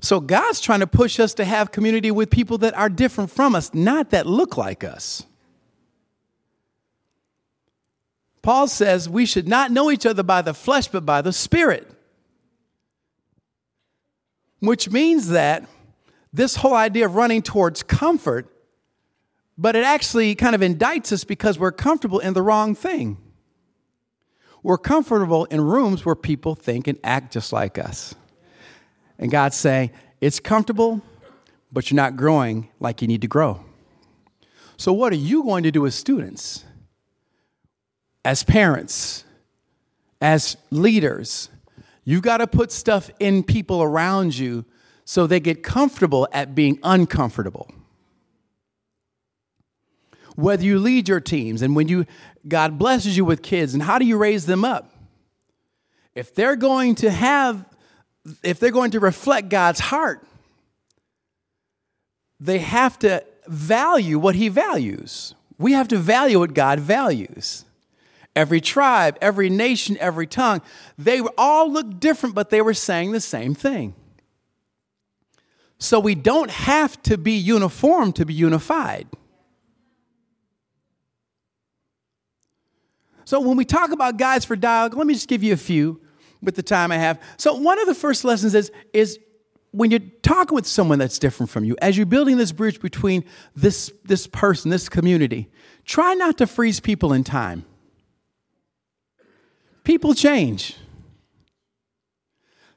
So 0.00 0.20
God's 0.20 0.60
trying 0.60 0.80
to 0.80 0.86
push 0.86 1.20
us 1.20 1.34
to 1.34 1.44
have 1.44 1.70
community 1.70 2.10
with 2.10 2.30
people 2.30 2.58
that 2.58 2.74
are 2.74 2.88
different 2.88 3.30
from 3.30 3.54
us, 3.54 3.72
not 3.72 4.10
that 4.10 4.26
look 4.26 4.56
like 4.56 4.82
us. 4.84 5.24
Paul 8.42 8.66
says 8.66 9.08
we 9.08 9.26
should 9.26 9.46
not 9.46 9.70
know 9.70 9.90
each 9.90 10.04
other 10.04 10.24
by 10.24 10.42
the 10.42 10.54
flesh, 10.54 10.88
but 10.88 11.06
by 11.06 11.22
the 11.22 11.32
Spirit. 11.32 11.88
which 14.62 14.90
means 14.90 15.28
that 15.30 15.66
this 16.32 16.56
whole 16.56 16.74
idea 16.74 17.04
of 17.04 17.16
running 17.16 17.42
towards 17.42 17.82
comfort, 17.82 18.48
but 19.56 19.76
it 19.76 19.84
actually 19.84 20.34
kind 20.34 20.54
of 20.54 20.60
indicts 20.60 21.12
us 21.12 21.24
because 21.24 21.58
we're 21.58 21.72
comfortable 21.72 22.18
in 22.18 22.34
the 22.34 22.42
wrong 22.42 22.74
thing. 22.74 23.18
We're 24.62 24.78
comfortable 24.78 25.44
in 25.46 25.60
rooms 25.60 26.04
where 26.04 26.14
people 26.14 26.54
think 26.54 26.86
and 26.86 26.98
act 27.02 27.32
just 27.32 27.52
like 27.52 27.78
us. 27.78 28.14
And 29.18 29.30
God's 29.30 29.56
saying, 29.56 29.90
it's 30.20 30.40
comfortable, 30.40 31.02
but 31.72 31.90
you're 31.90 31.96
not 31.96 32.16
growing 32.16 32.68
like 32.78 33.02
you 33.02 33.08
need 33.08 33.22
to 33.22 33.28
grow. 33.28 33.64
So, 34.76 34.92
what 34.92 35.12
are 35.12 35.16
you 35.16 35.42
going 35.42 35.64
to 35.64 35.70
do 35.70 35.86
as 35.86 35.94
students, 35.94 36.64
as 38.24 38.42
parents, 38.42 39.24
as 40.20 40.56
leaders? 40.70 41.50
You've 42.04 42.22
got 42.22 42.38
to 42.38 42.46
put 42.46 42.72
stuff 42.72 43.10
in 43.20 43.44
people 43.44 43.82
around 43.82 44.36
you 44.36 44.64
so 45.04 45.26
they 45.26 45.40
get 45.40 45.62
comfortable 45.62 46.26
at 46.32 46.54
being 46.54 46.78
uncomfortable. 46.82 47.70
Whether 50.36 50.64
you 50.64 50.78
lead 50.78 51.08
your 51.08 51.20
teams 51.20 51.62
and 51.62 51.76
when 51.76 51.88
you 51.88 52.06
God 52.46 52.78
blesses 52.78 53.16
you 53.16 53.24
with 53.24 53.42
kids 53.42 53.74
and 53.74 53.82
how 53.82 53.98
do 53.98 54.04
you 54.04 54.16
raise 54.16 54.46
them 54.46 54.64
up? 54.64 54.90
If 56.14 56.34
they're 56.34 56.56
going 56.56 56.94
to 56.96 57.10
have 57.10 57.66
if 58.42 58.60
they're 58.60 58.70
going 58.70 58.92
to 58.92 59.00
reflect 59.00 59.48
God's 59.48 59.80
heart, 59.80 60.24
they 62.40 62.58
have 62.58 62.98
to 63.00 63.24
value 63.46 64.18
what 64.18 64.34
he 64.34 64.48
values. 64.48 65.34
We 65.58 65.72
have 65.72 65.88
to 65.88 65.98
value 65.98 66.38
what 66.38 66.54
God 66.54 66.80
values. 66.80 67.64
Every 68.34 68.60
tribe, 68.60 69.18
every 69.20 69.50
nation, 69.50 69.96
every 70.00 70.26
tongue, 70.26 70.62
they 70.96 71.20
all 71.36 71.70
look 71.70 72.00
different, 72.00 72.34
but 72.34 72.50
they 72.50 72.62
were 72.62 72.74
saying 72.74 73.12
the 73.12 73.20
same 73.20 73.54
thing. 73.54 73.94
So 75.78 76.00
we 76.00 76.14
don't 76.14 76.50
have 76.50 77.02
to 77.02 77.18
be 77.18 77.32
uniform 77.32 78.12
to 78.14 78.24
be 78.24 78.32
unified. 78.32 79.08
So 83.24 83.40
when 83.40 83.56
we 83.56 83.64
talk 83.64 83.92
about 83.92 84.16
guides 84.16 84.44
for 84.44 84.56
dialogue, 84.56 84.96
let 84.96 85.06
me 85.06 85.14
just 85.14 85.28
give 85.28 85.42
you 85.42 85.52
a 85.52 85.56
few 85.56 86.00
with 86.42 86.56
the 86.56 86.62
time 86.62 86.90
I 86.90 86.98
have. 86.98 87.20
So 87.36 87.54
one 87.54 87.78
of 87.80 87.86
the 87.86 87.94
first 87.94 88.24
lessons 88.24 88.54
is, 88.54 88.70
is 88.92 89.18
when 89.70 89.90
you're 89.90 90.00
talking 90.22 90.54
with 90.54 90.66
someone 90.66 90.98
that's 90.98 91.18
different 91.18 91.50
from 91.50 91.64
you, 91.64 91.76
as 91.80 91.96
you're 91.96 92.06
building 92.06 92.36
this 92.36 92.52
bridge 92.52 92.80
between 92.80 93.24
this, 93.56 93.92
this 94.04 94.26
person, 94.26 94.70
this 94.70 94.88
community, 94.88 95.50
try 95.84 96.14
not 96.14 96.38
to 96.38 96.46
freeze 96.46 96.80
people 96.80 97.12
in 97.12 97.24
time. 97.24 97.64
People 99.84 100.14
change. 100.14 100.76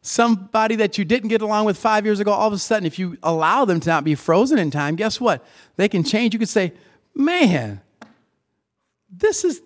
Somebody 0.02 0.76
that 0.78 0.98
you 0.98 1.06
didn't 1.06 1.30
get 1.30 1.42
along 1.42 1.66
with 1.66 1.78
five 1.78 2.06
years 2.06 2.20
ago, 2.20 2.32
all 2.32 2.48
of 2.48 2.54
a 2.54 2.60
sudden, 2.60 2.86
if 2.86 2.98
you 3.00 3.18
allow 3.24 3.66
them 3.66 3.80
to 3.80 3.90
not 3.90 4.04
be 4.04 4.16
frozen 4.16 4.58
in 4.60 4.72
time, 4.72 4.96
guess 4.96 5.20
what? 5.20 5.44
They 5.76 5.90
can 5.90 6.04
change. 6.04 6.34
You 6.34 6.40
can 6.40 6.48
say, 6.48 6.74
man, 7.16 7.82
this 9.10 9.44
is 9.44 9.62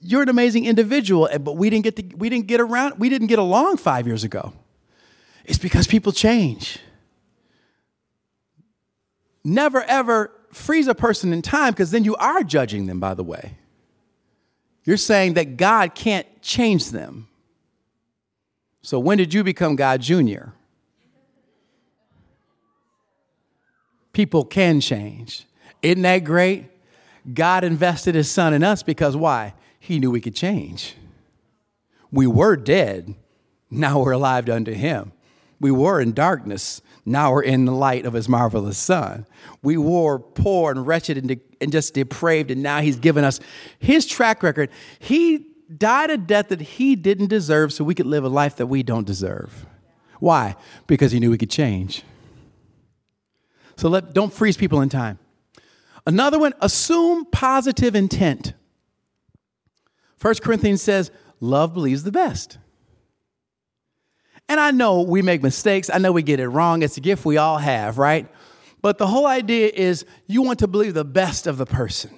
you're 0.00 0.22
an 0.22 0.28
amazing 0.28 0.64
individual, 0.64 1.28
but 1.40 1.56
we 1.56 1.70
didn't 1.70 1.84
get 1.84 1.96
to, 1.96 2.16
we 2.16 2.28
didn't 2.28 2.46
get 2.46 2.60
around, 2.60 2.98
we 2.98 3.08
didn't 3.08 3.28
get 3.28 3.38
along 3.38 3.76
five 3.76 4.06
years 4.06 4.24
ago. 4.24 4.52
It's 5.44 5.58
because 5.58 5.86
people 5.86 6.12
change. 6.12 6.78
Never 9.42 9.82
ever 9.82 10.32
freeze 10.52 10.88
a 10.88 10.94
person 10.94 11.32
in 11.32 11.42
time 11.42 11.72
because 11.72 11.90
then 11.90 12.04
you 12.04 12.16
are 12.16 12.42
judging 12.42 12.86
them, 12.86 13.00
by 13.00 13.14
the 13.14 13.24
way. 13.24 13.56
You're 14.84 14.96
saying 14.96 15.34
that 15.34 15.56
God 15.56 15.94
can't 15.94 16.26
change 16.42 16.90
them. 16.90 17.28
So 18.82 18.98
when 18.98 19.18
did 19.18 19.34
you 19.34 19.44
become 19.44 19.76
God 19.76 20.00
Jr.? 20.00 20.50
People 24.12 24.44
can 24.44 24.80
change. 24.80 25.46
Isn't 25.82 26.02
that 26.02 26.24
great? 26.24 26.70
God 27.32 27.64
invested 27.64 28.14
his 28.14 28.30
son 28.30 28.54
in 28.54 28.62
us 28.62 28.82
because 28.82 29.16
why? 29.16 29.54
He 29.78 29.98
knew 29.98 30.10
we 30.10 30.20
could 30.20 30.34
change. 30.34 30.96
We 32.10 32.26
were 32.26 32.56
dead, 32.56 33.14
now 33.70 34.00
we're 34.00 34.12
alive 34.12 34.48
unto 34.48 34.72
him. 34.72 35.12
We 35.60 35.70
were 35.70 36.00
in 36.00 36.12
darkness, 36.12 36.82
now 37.04 37.32
we're 37.32 37.42
in 37.42 37.64
the 37.66 37.72
light 37.72 38.04
of 38.04 38.14
his 38.14 38.28
marvelous 38.28 38.78
son. 38.78 39.26
We 39.62 39.76
were 39.76 40.18
poor 40.18 40.70
and 40.70 40.86
wretched 40.86 41.18
and, 41.18 41.28
de- 41.28 41.40
and 41.60 41.70
just 41.70 41.94
depraved, 41.94 42.50
and 42.50 42.62
now 42.62 42.80
he's 42.80 42.96
given 42.96 43.24
us 43.24 43.40
his 43.78 44.06
track 44.06 44.42
record. 44.42 44.70
He 44.98 45.46
died 45.76 46.10
a 46.10 46.16
death 46.16 46.48
that 46.48 46.60
he 46.60 46.96
didn't 46.96 47.28
deserve 47.28 47.72
so 47.72 47.84
we 47.84 47.94
could 47.94 48.06
live 48.06 48.24
a 48.24 48.28
life 48.28 48.56
that 48.56 48.66
we 48.66 48.82
don't 48.82 49.06
deserve. 49.06 49.66
Why? 50.18 50.56
Because 50.86 51.12
he 51.12 51.20
knew 51.20 51.30
we 51.30 51.38
could 51.38 51.50
change. 51.50 52.02
So 53.76 53.88
let, 53.88 54.12
don't 54.12 54.32
freeze 54.32 54.56
people 54.56 54.80
in 54.82 54.88
time. 54.88 55.18
Another 56.06 56.38
one, 56.38 56.54
assume 56.60 57.26
positive 57.26 57.94
intent. 57.94 58.54
1 60.20 60.34
Corinthians 60.36 60.82
says, 60.82 61.10
love 61.40 61.74
believes 61.74 62.02
the 62.02 62.12
best. 62.12 62.58
And 64.48 64.58
I 64.58 64.70
know 64.70 65.02
we 65.02 65.22
make 65.22 65.42
mistakes. 65.42 65.88
I 65.90 65.98
know 65.98 66.12
we 66.12 66.22
get 66.22 66.40
it 66.40 66.48
wrong. 66.48 66.82
It's 66.82 66.96
a 66.96 67.00
gift 67.00 67.24
we 67.24 67.36
all 67.36 67.58
have, 67.58 67.98
right? 67.98 68.28
But 68.82 68.98
the 68.98 69.06
whole 69.06 69.26
idea 69.26 69.70
is 69.72 70.04
you 70.26 70.42
want 70.42 70.58
to 70.60 70.66
believe 70.66 70.94
the 70.94 71.04
best 71.04 71.46
of 71.46 71.56
the 71.56 71.66
person. 71.66 72.10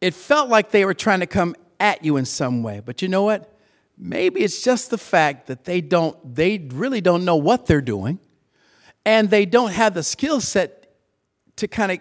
It 0.00 0.14
felt 0.14 0.48
like 0.48 0.70
they 0.70 0.84
were 0.84 0.94
trying 0.94 1.20
to 1.20 1.26
come 1.26 1.56
at 1.80 2.04
you 2.04 2.16
in 2.16 2.24
some 2.24 2.62
way. 2.62 2.80
But 2.84 3.02
you 3.02 3.08
know 3.08 3.22
what? 3.22 3.52
Maybe 3.98 4.40
it's 4.40 4.62
just 4.62 4.90
the 4.90 4.98
fact 4.98 5.46
that 5.48 5.64
they 5.64 5.80
don't 5.80 6.34
they 6.34 6.58
really 6.58 7.00
don't 7.00 7.24
know 7.24 7.36
what 7.36 7.66
they're 7.66 7.80
doing 7.80 8.18
and 9.04 9.30
they 9.30 9.44
don't 9.46 9.72
have 9.72 9.94
the 9.94 10.02
skill 10.02 10.40
set 10.40 10.94
to 11.56 11.68
kind 11.68 11.92
of 11.92 11.98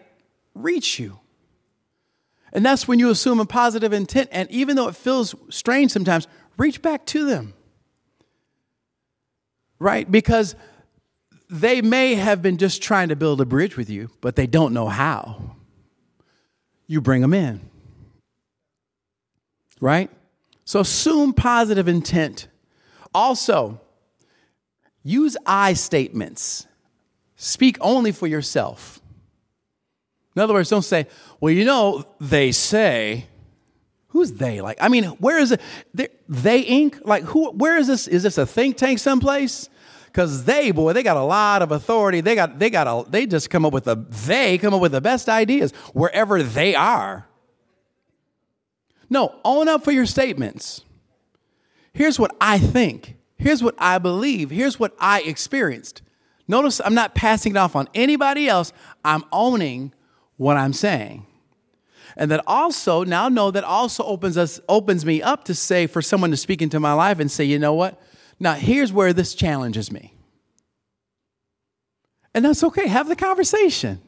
reach 0.53 0.99
you. 0.99 1.19
And 2.53 2.65
that's 2.65 2.87
when 2.87 2.99
you 2.99 3.09
assume 3.09 3.39
a 3.39 3.45
positive 3.45 3.93
intent. 3.93 4.29
And 4.31 4.49
even 4.51 4.75
though 4.75 4.87
it 4.87 4.95
feels 4.95 5.35
strange 5.49 5.91
sometimes, 5.91 6.27
reach 6.57 6.81
back 6.81 7.05
to 7.07 7.25
them. 7.25 7.53
Right? 9.79 10.09
Because 10.09 10.55
they 11.49 11.81
may 11.81 12.15
have 12.15 12.41
been 12.41 12.57
just 12.57 12.81
trying 12.81 13.09
to 13.09 13.15
build 13.15 13.41
a 13.41 13.45
bridge 13.45 13.75
with 13.75 13.89
you, 13.89 14.09
but 14.21 14.35
they 14.35 14.47
don't 14.47 14.73
know 14.73 14.87
how. 14.87 15.55
You 16.87 17.01
bring 17.01 17.21
them 17.21 17.33
in. 17.33 17.69
Right? 19.79 20.09
So 20.65 20.81
assume 20.81 21.33
positive 21.33 21.87
intent. 21.87 22.47
Also, 23.13 23.81
use 25.03 25.35
I 25.45 25.73
statements. 25.73 26.67
Speak 27.35 27.77
only 27.81 28.11
for 28.11 28.27
yourself. 28.27 29.00
In 30.35 30.41
other 30.41 30.53
words, 30.53 30.69
don't 30.69 30.81
say, 30.81 31.07
well, 31.39 31.53
you 31.53 31.65
know, 31.65 32.05
they 32.19 32.51
say. 32.51 33.25
Who's 34.09 34.33
they? 34.33 34.61
Like, 34.61 34.77
I 34.81 34.89
mean, 34.89 35.05
where 35.05 35.39
is 35.39 35.51
it? 35.51 35.61
They 35.93 36.63
Inc. 36.65 37.05
Like, 37.05 37.23
who? 37.23 37.51
Where 37.51 37.77
is 37.77 37.87
this? 37.87 38.07
Is 38.07 38.23
this 38.23 38.37
a 38.37 38.45
think 38.45 38.77
tank 38.77 38.99
someplace? 38.99 39.69
Because 40.07 40.43
they, 40.43 40.71
boy, 40.71 40.91
they 40.91 41.03
got 41.03 41.15
a 41.15 41.23
lot 41.23 41.61
of 41.61 41.71
authority. 41.71 42.19
They 42.19 42.35
got, 42.35 42.59
they 42.59 42.69
got 42.69 42.85
a, 42.87 43.09
they 43.09 43.25
just 43.25 43.49
come 43.49 43.65
up 43.65 43.71
with 43.71 43.85
the, 43.85 43.95
they 43.95 44.57
come 44.57 44.73
up 44.73 44.81
with 44.81 44.91
the 44.91 44.99
best 44.99 45.29
ideas 45.29 45.71
wherever 45.93 46.43
they 46.43 46.75
are. 46.75 47.27
No, 49.09 49.39
own 49.45 49.69
up 49.69 49.85
for 49.85 49.91
your 49.91 50.05
statements. 50.05 50.83
Here's 51.93 52.19
what 52.19 52.35
I 52.41 52.57
think. 52.57 53.15
Here's 53.37 53.63
what 53.63 53.75
I 53.77 53.97
believe. 53.97 54.49
Here's 54.49 54.77
what 54.77 54.93
I 54.99 55.21
experienced. 55.21 56.01
Notice 56.47 56.81
I'm 56.83 56.93
not 56.93 57.15
passing 57.15 57.53
it 57.53 57.57
off 57.57 57.77
on 57.77 57.87
anybody 57.93 58.49
else. 58.49 58.73
I'm 59.05 59.23
owning 59.31 59.93
what 60.41 60.57
I'm 60.57 60.73
saying. 60.73 61.27
And 62.17 62.31
that 62.31 62.43
also, 62.47 63.03
now 63.03 63.29
know 63.29 63.51
that 63.51 63.63
also 63.63 64.03
opens 64.03 64.37
us 64.37 64.59
opens 64.67 65.05
me 65.05 65.21
up 65.21 65.43
to 65.45 65.53
say 65.53 65.85
for 65.85 66.01
someone 66.01 66.31
to 66.31 66.37
speak 66.37 66.63
into 66.63 66.79
my 66.79 66.93
life 66.93 67.19
and 67.19 67.29
say, 67.29 67.43
you 67.43 67.59
know 67.59 67.75
what? 67.75 68.01
Now 68.39 68.53
here's 68.53 68.91
where 68.91 69.13
this 69.13 69.35
challenges 69.35 69.91
me. 69.91 70.15
And 72.33 72.43
that's 72.43 72.63
okay. 72.63 72.87
Have 72.87 73.07
the 73.07 73.15
conversation. 73.15 74.01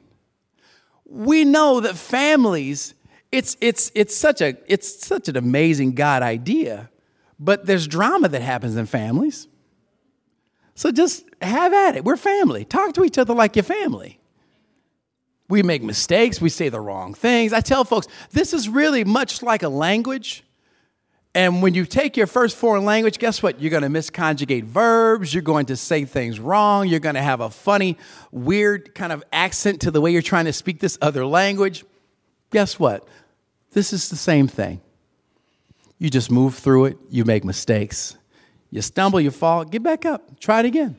We 1.06 1.46
know 1.46 1.82
that 1.82 1.96
families, 1.96 2.96
it's 3.32 3.56
it's 3.62 3.92
it's 3.94 4.18
such 4.18 4.42
a 4.42 4.58
it's 4.66 5.06
such 5.06 5.28
an 5.28 5.38
amazing 5.38 5.94
God 5.94 6.24
idea, 6.24 6.90
but 7.40 7.68
there's 7.68 7.86
drama 7.88 8.28
that 8.30 8.42
happens 8.42 8.76
in 8.76 8.88
families. 8.88 9.48
So 10.74 10.92
just 10.92 11.26
have 11.44 11.74
at 11.74 11.96
it. 11.96 12.04
We're 12.04 12.18
family. 12.18 12.66
Talk 12.66 12.96
to 12.96 13.04
each 13.04 13.20
other 13.20 13.36
like 13.36 13.56
your 13.56 13.64
family. 13.64 14.20
We 15.50 15.62
make 15.62 15.84
mistakes, 15.84 16.40
we 16.40 16.50
say 16.50 16.70
the 16.70 16.80
wrong 16.80 17.14
things. 17.14 17.54
I 17.54 17.62
tell 17.62 17.84
folks, 17.84 18.08
this 18.32 18.54
is 18.54 18.70
really 18.70 19.04
much 19.04 19.42
like 19.44 19.64
a 19.64 19.70
language. 19.70 20.44
And 21.36 21.62
when 21.64 21.74
you 21.74 21.86
take 21.86 22.16
your 22.16 22.28
first 22.28 22.56
foreign 22.56 22.86
language, 22.86 23.18
guess 23.18 23.42
what? 23.42 23.60
You're 23.60 23.72
going 23.72 23.84
to 23.84 23.90
misconjugate 23.90 24.66
verbs. 24.66 25.34
You're 25.34 25.42
going 25.42 25.66
to 25.68 25.76
say 25.76 26.06
things 26.06 26.40
wrong. 26.40 26.88
You're 26.88 27.00
going 27.00 27.16
to 27.16 27.22
have 27.22 27.42
a 27.42 27.50
funny, 27.50 27.98
weird 28.32 28.94
kind 28.94 29.12
of 29.12 29.24
accent 29.34 29.82
to 29.82 29.92
the 29.92 30.00
way 30.00 30.12
you're 30.12 30.22
trying 30.22 30.46
to 30.46 30.54
speak 30.54 30.80
this 30.80 30.98
other 31.02 31.26
language. 31.26 31.86
Guess 32.52 32.78
what? 32.78 33.08
This 33.72 33.94
is 33.94 34.10
the 34.10 34.16
same 34.16 34.48
thing. 34.48 34.80
You 35.98 36.12
just 36.12 36.30
move 36.30 36.56
through 36.56 36.86
it. 36.86 36.98
You 37.10 37.26
make 37.26 37.44
mistakes. 37.44 38.16
You 38.74 38.82
stumble, 38.82 39.22
you 39.22 39.30
fall, 39.30 39.66
get 39.66 39.84
back 39.84 40.04
up, 40.04 40.40
try 40.40 40.60
it 40.62 40.66
again. 40.66 40.98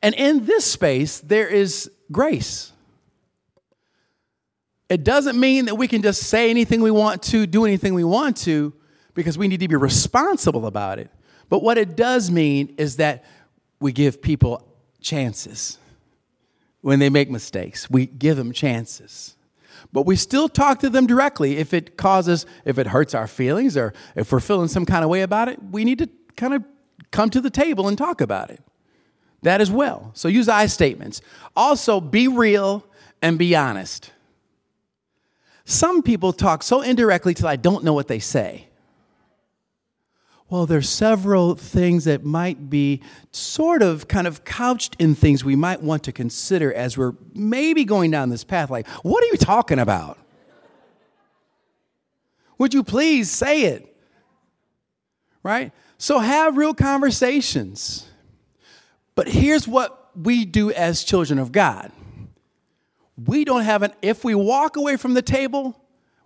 And 0.00 0.14
in 0.14 0.46
this 0.46 0.64
space, 0.64 1.18
there 1.18 1.48
is 1.48 1.90
grace. 2.12 2.70
It 4.88 5.04
doesn't 5.04 5.38
mean 5.38 5.64
that 5.66 5.76
we 5.76 5.88
can 5.88 6.02
just 6.02 6.24
say 6.24 6.50
anything 6.50 6.82
we 6.82 6.90
want 6.90 7.22
to, 7.24 7.46
do 7.46 7.64
anything 7.64 7.94
we 7.94 8.04
want 8.04 8.36
to, 8.38 8.72
because 9.14 9.38
we 9.38 9.48
need 9.48 9.60
to 9.60 9.68
be 9.68 9.76
responsible 9.76 10.66
about 10.66 10.98
it. 10.98 11.10
But 11.48 11.62
what 11.62 11.78
it 11.78 11.96
does 11.96 12.30
mean 12.30 12.74
is 12.78 12.96
that 12.96 13.24
we 13.80 13.92
give 13.92 14.20
people 14.20 14.66
chances 15.00 15.78
when 16.80 16.98
they 16.98 17.08
make 17.08 17.30
mistakes. 17.30 17.88
We 17.88 18.06
give 18.06 18.36
them 18.36 18.52
chances. 18.52 19.36
But 19.92 20.06
we 20.06 20.16
still 20.16 20.48
talk 20.48 20.80
to 20.80 20.90
them 20.90 21.06
directly 21.06 21.56
if 21.58 21.72
it 21.72 21.96
causes, 21.96 22.46
if 22.64 22.78
it 22.78 22.88
hurts 22.88 23.14
our 23.14 23.26
feelings 23.26 23.76
or 23.76 23.94
if 24.16 24.32
we're 24.32 24.40
feeling 24.40 24.68
some 24.68 24.84
kind 24.84 25.04
of 25.04 25.10
way 25.10 25.22
about 25.22 25.48
it, 25.48 25.58
we 25.70 25.84
need 25.84 25.98
to 25.98 26.08
kind 26.36 26.54
of 26.54 26.64
come 27.10 27.30
to 27.30 27.40
the 27.40 27.50
table 27.50 27.88
and 27.88 27.96
talk 27.96 28.20
about 28.20 28.50
it. 28.50 28.60
That 29.42 29.60
as 29.60 29.70
well. 29.70 30.10
So 30.14 30.28
use 30.28 30.48
I 30.48 30.66
statements. 30.66 31.20
Also, 31.54 32.00
be 32.00 32.28
real 32.28 32.84
and 33.22 33.38
be 33.38 33.54
honest. 33.54 34.10
Some 35.64 36.02
people 36.02 36.32
talk 36.32 36.62
so 36.62 36.82
indirectly 36.82 37.34
till 37.34 37.48
I 37.48 37.56
don't 37.56 37.84
know 37.84 37.94
what 37.94 38.08
they 38.08 38.18
say. 38.18 38.68
Well, 40.50 40.66
there's 40.66 40.88
several 40.88 41.54
things 41.54 42.04
that 42.04 42.24
might 42.24 42.68
be 42.68 43.00
sort 43.32 43.82
of 43.82 44.06
kind 44.08 44.26
of 44.26 44.44
couched 44.44 44.94
in 44.98 45.14
things 45.14 45.42
we 45.42 45.56
might 45.56 45.82
want 45.82 46.04
to 46.04 46.12
consider 46.12 46.72
as 46.72 46.98
we're 46.98 47.14
maybe 47.32 47.84
going 47.84 48.10
down 48.10 48.28
this 48.28 48.44
path. 48.44 48.70
Like, 48.70 48.86
what 49.02 49.24
are 49.24 49.26
you 49.28 49.38
talking 49.38 49.78
about? 49.78 50.18
Would 52.58 52.74
you 52.74 52.84
please 52.84 53.30
say 53.30 53.62
it? 53.62 53.96
Right? 55.42 55.72
So 55.96 56.18
have 56.18 56.56
real 56.56 56.74
conversations. 56.74 58.06
But 59.14 59.28
here's 59.28 59.66
what 59.66 60.10
we 60.14 60.44
do 60.44 60.70
as 60.72 61.04
children 61.04 61.38
of 61.38 61.52
God 61.52 61.90
we 63.16 63.44
don't 63.44 63.62
have 63.62 63.82
an, 63.82 63.92
if 64.02 64.24
we 64.24 64.34
walk 64.34 64.76
away 64.76 64.96
from 64.96 65.14
the 65.14 65.22
table, 65.22 65.80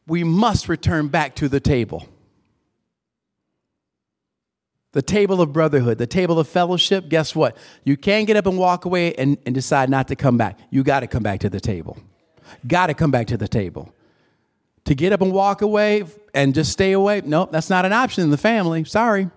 we 0.06 0.24
must 0.24 0.68
return 0.68 1.08
back 1.08 1.34
to 1.36 1.48
the 1.48 1.60
table. 1.60 2.08
The 4.92 5.02
table 5.02 5.42
of 5.42 5.52
brotherhood, 5.52 5.98
the 5.98 6.06
table 6.06 6.38
of 6.38 6.48
fellowship, 6.48 7.08
guess 7.08 7.34
what? 7.34 7.56
You 7.84 7.96
can't 7.96 8.26
get 8.26 8.36
up 8.36 8.46
and 8.46 8.56
walk 8.56 8.86
away 8.86 9.14
and, 9.14 9.36
and 9.44 9.54
decide 9.54 9.90
not 9.90 10.08
to 10.08 10.16
come 10.16 10.38
back. 10.38 10.58
You 10.70 10.82
got 10.82 11.00
to 11.00 11.06
come 11.06 11.22
back 11.22 11.40
to 11.40 11.50
the 11.50 11.60
table. 11.60 11.98
Got 12.66 12.86
to 12.86 12.94
come 12.94 13.10
back 13.10 13.26
to 13.26 13.36
the 13.36 13.48
table. 13.48 13.92
To 14.86 14.94
get 14.94 15.12
up 15.12 15.20
and 15.20 15.30
walk 15.30 15.60
away 15.60 16.04
and 16.32 16.54
just 16.54 16.72
stay 16.72 16.92
away, 16.92 17.20
nope, 17.22 17.52
that's 17.52 17.68
not 17.68 17.84
an 17.84 17.92
option 17.92 18.24
in 18.24 18.30
the 18.30 18.38
family. 18.38 18.84
Sorry 18.84 19.28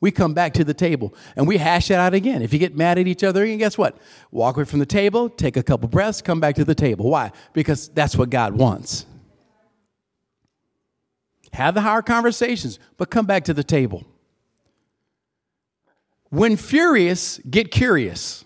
we 0.00 0.10
come 0.10 0.32
back 0.34 0.54
to 0.54 0.64
the 0.64 0.74
table 0.74 1.14
and 1.36 1.46
we 1.46 1.58
hash 1.58 1.90
it 1.90 1.94
out 1.94 2.14
again. 2.14 2.42
If 2.42 2.52
you 2.52 2.58
get 2.58 2.76
mad 2.76 2.98
at 2.98 3.06
each 3.06 3.24
other 3.24 3.42
again, 3.42 3.58
guess 3.58 3.76
what? 3.76 3.96
Walk 4.30 4.56
away 4.56 4.64
from 4.64 4.78
the 4.78 4.86
table, 4.86 5.28
take 5.28 5.56
a 5.56 5.62
couple 5.62 5.88
breaths, 5.88 6.22
come 6.22 6.40
back 6.40 6.54
to 6.56 6.64
the 6.64 6.74
table. 6.74 7.10
Why? 7.10 7.32
Because 7.52 7.88
that's 7.88 8.16
what 8.16 8.30
God 8.30 8.54
wants. 8.54 9.06
Have 11.52 11.74
the 11.74 11.80
hard 11.80 12.06
conversations, 12.06 12.78
but 12.96 13.10
come 13.10 13.26
back 13.26 13.44
to 13.44 13.54
the 13.54 13.64
table. 13.64 14.04
When 16.30 16.56
furious, 16.56 17.38
get 17.50 17.70
curious. 17.70 18.44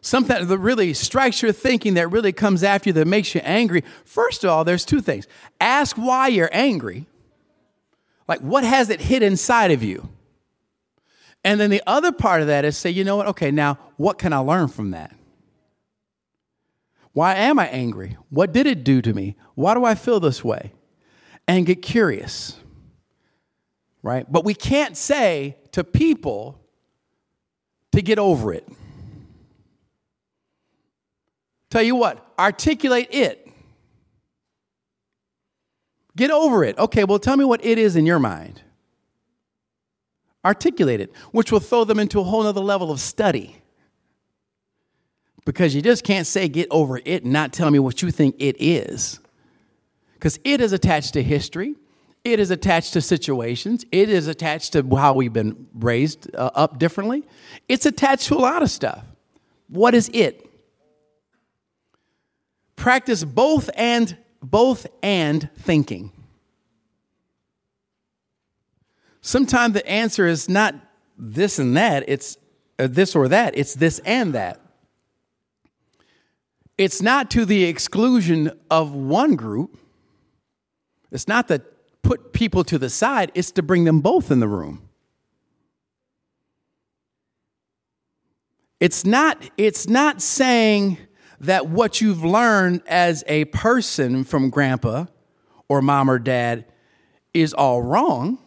Something 0.00 0.46
that 0.46 0.58
really 0.58 0.94
strikes 0.94 1.42
your 1.42 1.50
thinking 1.50 1.94
that 1.94 2.08
really 2.08 2.32
comes 2.32 2.62
after 2.62 2.90
you 2.90 2.92
that 2.94 3.06
makes 3.06 3.34
you 3.34 3.40
angry. 3.42 3.82
First 4.04 4.44
of 4.44 4.50
all, 4.50 4.64
there's 4.64 4.84
two 4.84 5.00
things. 5.00 5.26
Ask 5.60 5.96
why 5.96 6.28
you're 6.28 6.48
angry 6.52 7.06
like, 8.28 8.40
what 8.40 8.64
has 8.64 8.90
it 8.90 9.00
hid 9.00 9.22
inside 9.22 9.70
of 9.70 9.82
you? 9.82 10.08
And 11.44 11.60
then 11.60 11.70
the 11.70 11.82
other 11.86 12.10
part 12.10 12.40
of 12.40 12.48
that 12.48 12.64
is 12.64 12.76
say, 12.76 12.90
you 12.90 13.04
know 13.04 13.16
what? 13.16 13.28
Okay, 13.28 13.50
now 13.50 13.78
what 13.96 14.18
can 14.18 14.32
I 14.32 14.38
learn 14.38 14.68
from 14.68 14.90
that? 14.90 15.14
Why 17.12 17.34
am 17.34 17.58
I 17.58 17.68
angry? 17.68 18.18
What 18.30 18.52
did 18.52 18.66
it 18.66 18.84
do 18.84 19.00
to 19.00 19.14
me? 19.14 19.36
Why 19.54 19.74
do 19.74 19.84
I 19.84 19.94
feel 19.94 20.20
this 20.20 20.44
way? 20.44 20.72
And 21.48 21.64
get 21.64 21.80
curious, 21.80 22.58
right? 24.02 24.30
But 24.30 24.44
we 24.44 24.54
can't 24.54 24.96
say 24.96 25.56
to 25.72 25.84
people 25.84 26.60
to 27.92 28.02
get 28.02 28.18
over 28.18 28.52
it. 28.52 28.68
Tell 31.70 31.82
you 31.82 31.94
what, 31.94 32.26
articulate 32.38 33.08
it. 33.10 33.45
Get 36.16 36.30
over 36.30 36.64
it. 36.64 36.78
Okay, 36.78 37.04
well, 37.04 37.18
tell 37.18 37.36
me 37.36 37.44
what 37.44 37.64
it 37.64 37.78
is 37.78 37.94
in 37.94 38.06
your 38.06 38.18
mind. 38.18 38.62
Articulate 40.44 41.00
it, 41.00 41.12
which 41.30 41.52
will 41.52 41.60
throw 41.60 41.84
them 41.84 41.98
into 41.98 42.18
a 42.20 42.24
whole 42.24 42.46
other 42.46 42.60
level 42.60 42.90
of 42.90 43.00
study. 43.00 43.56
Because 45.44 45.74
you 45.74 45.82
just 45.82 46.04
can't 46.04 46.26
say 46.26 46.48
get 46.48 46.68
over 46.70 46.98
it 47.04 47.22
and 47.22 47.32
not 47.32 47.52
tell 47.52 47.70
me 47.70 47.78
what 47.78 48.00
you 48.00 48.10
think 48.10 48.34
it 48.38 48.56
is. 48.58 49.20
Because 50.14 50.40
it 50.42 50.60
is 50.60 50.72
attached 50.72 51.12
to 51.14 51.22
history, 51.22 51.74
it 52.24 52.40
is 52.40 52.50
attached 52.50 52.94
to 52.94 53.00
situations, 53.02 53.84
it 53.92 54.08
is 54.08 54.26
attached 54.26 54.72
to 54.72 54.96
how 54.96 55.12
we've 55.12 55.32
been 55.32 55.68
raised 55.74 56.34
uh, 56.34 56.50
up 56.54 56.78
differently, 56.78 57.24
it's 57.68 57.84
attached 57.84 58.28
to 58.28 58.34
a 58.34 58.38
lot 58.38 58.62
of 58.62 58.70
stuff. 58.70 59.04
What 59.68 59.94
is 59.94 60.10
it? 60.14 60.48
Practice 62.74 63.22
both 63.22 63.68
and 63.76 64.16
both 64.50 64.86
and 65.02 65.50
thinking. 65.56 66.12
Sometimes 69.20 69.74
the 69.74 69.86
answer 69.88 70.26
is 70.26 70.48
not 70.48 70.74
this 71.18 71.58
and 71.58 71.76
that, 71.76 72.04
it's 72.06 72.36
uh, 72.78 72.86
this 72.88 73.16
or 73.16 73.28
that, 73.28 73.56
it's 73.56 73.74
this 73.74 73.98
and 74.00 74.34
that. 74.34 74.60
It's 76.78 77.00
not 77.00 77.30
to 77.30 77.44
the 77.44 77.64
exclusion 77.64 78.52
of 78.70 78.92
one 78.92 79.34
group. 79.34 79.78
It's 81.10 81.26
not 81.26 81.48
to 81.48 81.62
put 82.02 82.32
people 82.32 82.62
to 82.64 82.78
the 82.78 82.90
side, 82.90 83.32
it's 83.34 83.50
to 83.52 83.62
bring 83.62 83.84
them 83.84 84.00
both 84.00 84.30
in 84.30 84.40
the 84.40 84.48
room. 84.48 84.88
It's 88.78 89.04
not, 89.04 89.42
it's 89.56 89.88
not 89.88 90.20
saying 90.20 90.98
that 91.40 91.68
what 91.68 92.00
you've 92.00 92.24
learned 92.24 92.82
as 92.86 93.24
a 93.26 93.44
person 93.46 94.24
from 94.24 94.50
grandpa 94.50 95.06
or 95.68 95.82
mom 95.82 96.10
or 96.10 96.18
dad 96.18 96.64
is 97.34 97.52
all 97.52 97.82
wrong 97.82 98.38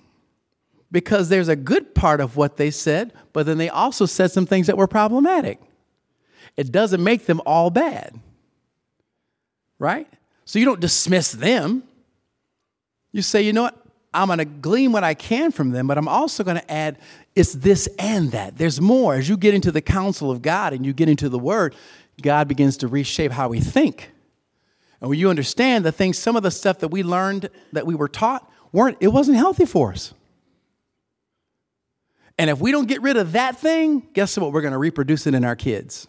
because 0.91 1.29
there's 1.29 1.47
a 1.47 1.55
good 1.55 1.93
part 1.93 2.19
of 2.19 2.35
what 2.35 2.57
they 2.57 2.71
said, 2.71 3.13
but 3.33 3.45
then 3.45 3.57
they 3.57 3.69
also 3.69 4.05
said 4.05 4.31
some 4.31 4.45
things 4.45 4.67
that 4.67 4.77
were 4.77 4.87
problematic. 4.87 5.59
It 6.57 6.71
doesn't 6.71 7.03
make 7.03 7.25
them 7.25 7.41
all 7.45 7.69
bad, 7.69 8.19
right? 9.77 10.07
So 10.45 10.57
you 10.57 10.65
don't 10.65 10.79
dismiss 10.79 11.31
them. 11.31 11.83
You 13.11 13.21
say, 13.21 13.41
you 13.43 13.53
know 13.53 13.63
what? 13.63 13.85
I'm 14.11 14.27
going 14.27 14.39
to 14.39 14.45
glean 14.45 14.91
what 14.91 15.03
I 15.03 15.13
can 15.13 15.51
from 15.51 15.69
them, 15.69 15.85
but 15.85 15.97
I'm 15.97 16.07
also 16.07 16.43
going 16.43 16.57
to 16.57 16.71
add 16.71 16.97
it's 17.35 17.53
this 17.53 17.87
and 17.99 18.31
that. 18.31 18.57
There's 18.57 18.81
more. 18.81 19.15
As 19.15 19.29
you 19.29 19.37
get 19.37 19.53
into 19.53 19.71
the 19.71 19.81
counsel 19.81 20.31
of 20.31 20.41
God 20.41 20.73
and 20.73 20.85
you 20.85 20.93
get 20.93 21.07
into 21.07 21.29
the 21.29 21.37
word, 21.37 21.75
God 22.21 22.47
begins 22.47 22.77
to 22.77 22.87
reshape 22.87 23.31
how 23.31 23.49
we 23.49 23.59
think. 23.59 24.11
And 25.01 25.09
when 25.09 25.19
you 25.19 25.29
understand 25.29 25.85
the 25.85 25.91
things, 25.91 26.17
some 26.17 26.35
of 26.35 26.43
the 26.43 26.51
stuff 26.51 26.79
that 26.79 26.89
we 26.89 27.03
learned 27.03 27.49
that 27.71 27.85
we 27.85 27.95
were 27.95 28.09
taught 28.09 28.49
weren't, 28.71 28.97
it 28.99 29.07
wasn't 29.07 29.37
healthy 29.37 29.65
for 29.65 29.91
us. 29.91 30.13
And 32.37 32.49
if 32.49 32.59
we 32.59 32.71
don't 32.71 32.87
get 32.87 33.01
rid 33.01 33.17
of 33.17 33.33
that 33.33 33.57
thing, 33.57 34.07
guess 34.13 34.37
what? 34.37 34.53
We're 34.53 34.61
going 34.61 34.71
to 34.71 34.77
reproduce 34.77 35.27
it 35.27 35.33
in 35.33 35.43
our 35.43 35.55
kids. 35.55 36.07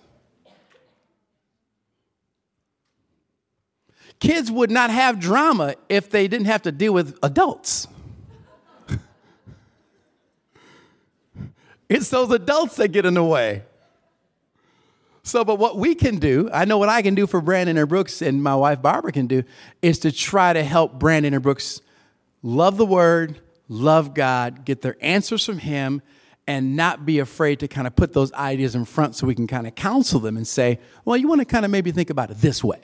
Kids 4.21 4.51
would 4.51 4.71
not 4.71 4.91
have 4.91 5.19
drama 5.19 5.75
if 5.89 6.11
they 6.11 6.29
didn't 6.29 6.47
have 6.47 6.63
to 6.63 6.73
deal 6.73 6.93
with 6.93 7.19
adults. 7.23 7.89
it's 11.89 12.11
those 12.11 12.31
adults 12.31 12.77
that 12.77 12.89
get 12.89 13.07
in 13.07 13.15
the 13.15 13.25
way. 13.25 13.63
So, 15.23 15.45
but 15.45 15.59
what 15.59 15.77
we 15.77 15.95
can 15.95 16.17
do, 16.17 16.49
I 16.53 16.65
know 16.65 16.79
what 16.79 16.89
I 16.89 17.03
can 17.03 17.15
do 17.15 17.27
for 17.27 17.41
Brandon 17.41 17.77
and 17.77 17.89
Brooks 17.89 18.23
and 18.23 18.43
my 18.43 18.55
wife 18.55 18.81
Barbara 18.81 19.13
can 19.13 19.27
do, 19.27 19.43
is 19.83 19.99
to 20.01 20.13
try 20.13 20.53
to 20.53 20.63
help 20.63 20.99
Brandon 20.99 21.35
and 21.35 21.43
Brooks 21.43 21.81
love 22.43 22.79
the 22.79 22.87
word, 22.87 23.41
love 23.69 24.15
God, 24.15 24.65
get 24.65 24.81
their 24.81 24.97
answers 25.01 25.45
from 25.45 25.59
Him, 25.59 26.01
and 26.47 26.75
not 26.75 27.05
be 27.05 27.19
afraid 27.19 27.61
to 27.61 27.69
kind 27.69 27.87
of 27.87 27.95
put 27.95 28.13
those 28.13 28.33
ideas 28.33 28.75
in 28.75 28.85
front 28.85 29.15
so 29.15 29.27
we 29.27 29.35
can 29.35 29.47
kind 29.47 29.67
of 29.67 29.75
counsel 29.75 30.21
them 30.21 30.37
and 30.37 30.49
say, 30.49 30.81
well, 31.05 31.17
you 31.17 31.29
want 31.29 31.41
to 31.41 31.45
kind 31.45 31.65
of 31.65 31.71
maybe 31.71 31.93
think 31.93 32.09
about 32.11 32.31
it 32.31 32.39
this 32.39 32.65
way. 32.65 32.81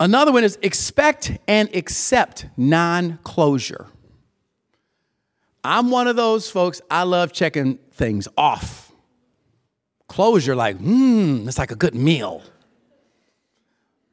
Another 0.00 0.30
one 0.30 0.44
is 0.44 0.58
expect 0.62 1.36
and 1.48 1.74
accept 1.74 2.46
non 2.56 3.18
closure. 3.24 3.88
I'm 5.64 5.90
one 5.90 6.06
of 6.06 6.14
those 6.14 6.48
folks, 6.48 6.80
I 6.88 7.02
love 7.02 7.32
checking 7.32 7.78
things 7.90 8.28
off 8.36 8.87
closure 10.08 10.56
like, 10.56 10.76
hmm, 10.76 11.46
it's 11.46 11.58
like 11.58 11.70
a 11.70 11.76
good 11.76 11.94
meal. 11.94 12.42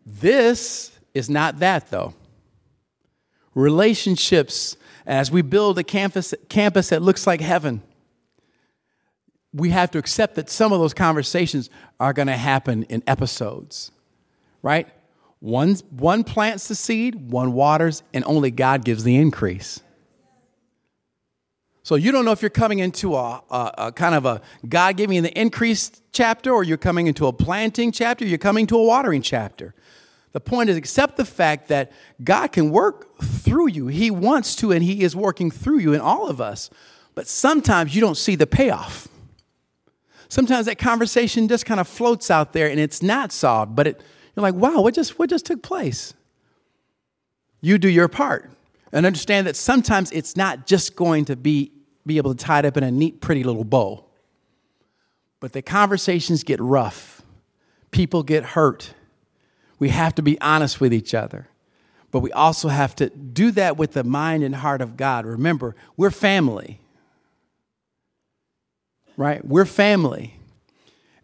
This 0.06 0.92
is 1.14 1.30
not 1.30 1.60
that 1.60 1.90
though. 1.90 2.14
Relationships 3.56 4.78
as 5.08 5.32
we 5.32 5.42
build 5.42 5.80
a 5.80 5.84
campus, 5.84 6.34
campus 6.50 6.90
that 6.90 7.02
looks 7.02 7.26
like 7.26 7.42
heaven, 7.42 7.82
we 9.54 9.70
have 9.70 9.92
to 9.92 9.98
accept 9.98 10.36
that 10.36 10.50
some 10.50 10.74
of 10.74 10.80
those 10.80 10.94
conversations 10.94 11.70
are 12.00 12.12
going 12.12 12.28
to 12.28 12.36
happen 12.36 12.84
in 12.84 13.02
episodes, 13.08 13.92
right? 14.62 14.88
One, 15.40 15.76
one 15.92 16.24
plants 16.24 16.68
the 16.68 16.76
seed, 16.76 17.32
one 17.32 17.54
waters, 17.54 18.04
and 18.14 18.24
only 18.26 18.52
God 18.52 18.84
gives 18.84 19.04
the 19.04 19.16
increase. 19.16 19.80
So 21.86 21.94
you 21.94 22.12
don't 22.12 22.26
know 22.26 22.32
if 22.32 22.42
you're 22.42 22.50
coming 22.50 22.80
into 22.80 23.14
a, 23.14 23.44
a, 23.52 23.72
a 23.78 23.92
kind 23.92 24.16
of 24.16 24.26
a 24.26 24.42
God 24.68 24.98
giving 24.98 25.22
the 25.22 25.40
increase 25.40 25.92
chapter, 26.12 26.52
or 26.52 26.64
you're 26.64 26.78
coming 26.78 27.06
into 27.06 27.28
a 27.28 27.32
planting 27.32 27.92
chapter, 27.92 28.26
you're 28.26 28.40
coming 28.40 28.66
to 28.68 28.76
a 28.76 28.84
watering 28.84 29.22
chapter. 29.22 29.76
The 30.32 30.40
point 30.40 30.72
is, 30.72 30.78
accept 30.78 31.16
the 31.16 31.26
fact 31.26 31.68
that 31.68 31.92
God 32.24 32.48
can 32.48 32.72
work 32.72 33.20
through 33.22 33.68
you. 33.68 33.86
He 33.86 34.10
wants 34.10 34.56
to, 34.56 34.72
and 34.72 34.82
He 34.82 35.04
is 35.04 35.16
working 35.16 35.52
through 35.52 35.78
you 35.78 35.94
in 35.94 36.02
all 36.02 36.28
of 36.28 36.42
us. 36.42 36.72
But 37.14 37.28
sometimes 37.28 37.94
you 37.94 38.02
don't 38.02 38.18
see 38.18 38.36
the 38.36 38.48
payoff. 38.48 39.08
Sometimes 40.28 40.66
that 40.66 40.80
conversation 40.80 41.48
just 41.48 41.68
kind 41.68 41.80
of 41.80 41.88
floats 41.88 42.32
out 42.32 42.52
there 42.52 42.68
and 42.68 42.80
it's 42.80 43.04
not 43.04 43.32
solved, 43.32 43.76
but 43.76 43.86
it, 43.86 44.02
you're 44.36 44.42
like, 44.42 44.56
wow, 44.56 44.82
what 44.82 44.96
just, 44.96 45.20
what 45.20 45.30
just 45.30 45.46
took 45.46 45.62
place? 45.62 46.16
You 47.62 47.78
do 47.78 47.88
your 47.88 48.08
part 48.08 48.50
and 48.92 49.06
understand 49.06 49.46
that 49.46 49.56
sometimes 49.56 50.12
it's 50.14 50.36
not 50.36 50.66
just 50.66 50.96
going 50.96 51.26
to 51.26 51.36
be, 51.36 51.74
be 52.06 52.18
able 52.18 52.36
to 52.36 52.44
tie 52.44 52.60
it 52.60 52.66
up 52.66 52.78
in 52.78 52.84
a 52.84 52.92
neat, 52.92 53.22
pretty 53.22 53.44
little 53.44 53.64
bow. 53.64 54.06
But 55.40 55.54
the 55.54 55.62
conversations 55.62 56.44
get 56.44 56.60
rough, 56.60 57.22
people 57.92 58.24
get 58.24 58.44
hurt 58.44 58.94
we 59.80 59.90
have 59.90 60.16
to 60.16 60.22
be 60.22 60.40
honest 60.42 60.80
with 60.80 60.94
each 60.94 61.14
other. 61.14 61.48
But 62.12 62.20
we 62.20 62.32
also 62.32 62.70
have 62.70 62.96
to 62.96 63.10
do 63.10 63.52
that 63.52 63.78
with 63.78 63.94
the 63.94 64.04
mind 64.04 64.44
and 64.44 64.56
heart 64.56 64.82
of 64.82 64.96
God. 64.96 65.26
Remember, 65.26 65.76
we're 65.98 66.12
family. 66.12 66.80
Right? 69.18 69.46
We're 69.46 69.66
family. 69.66 70.40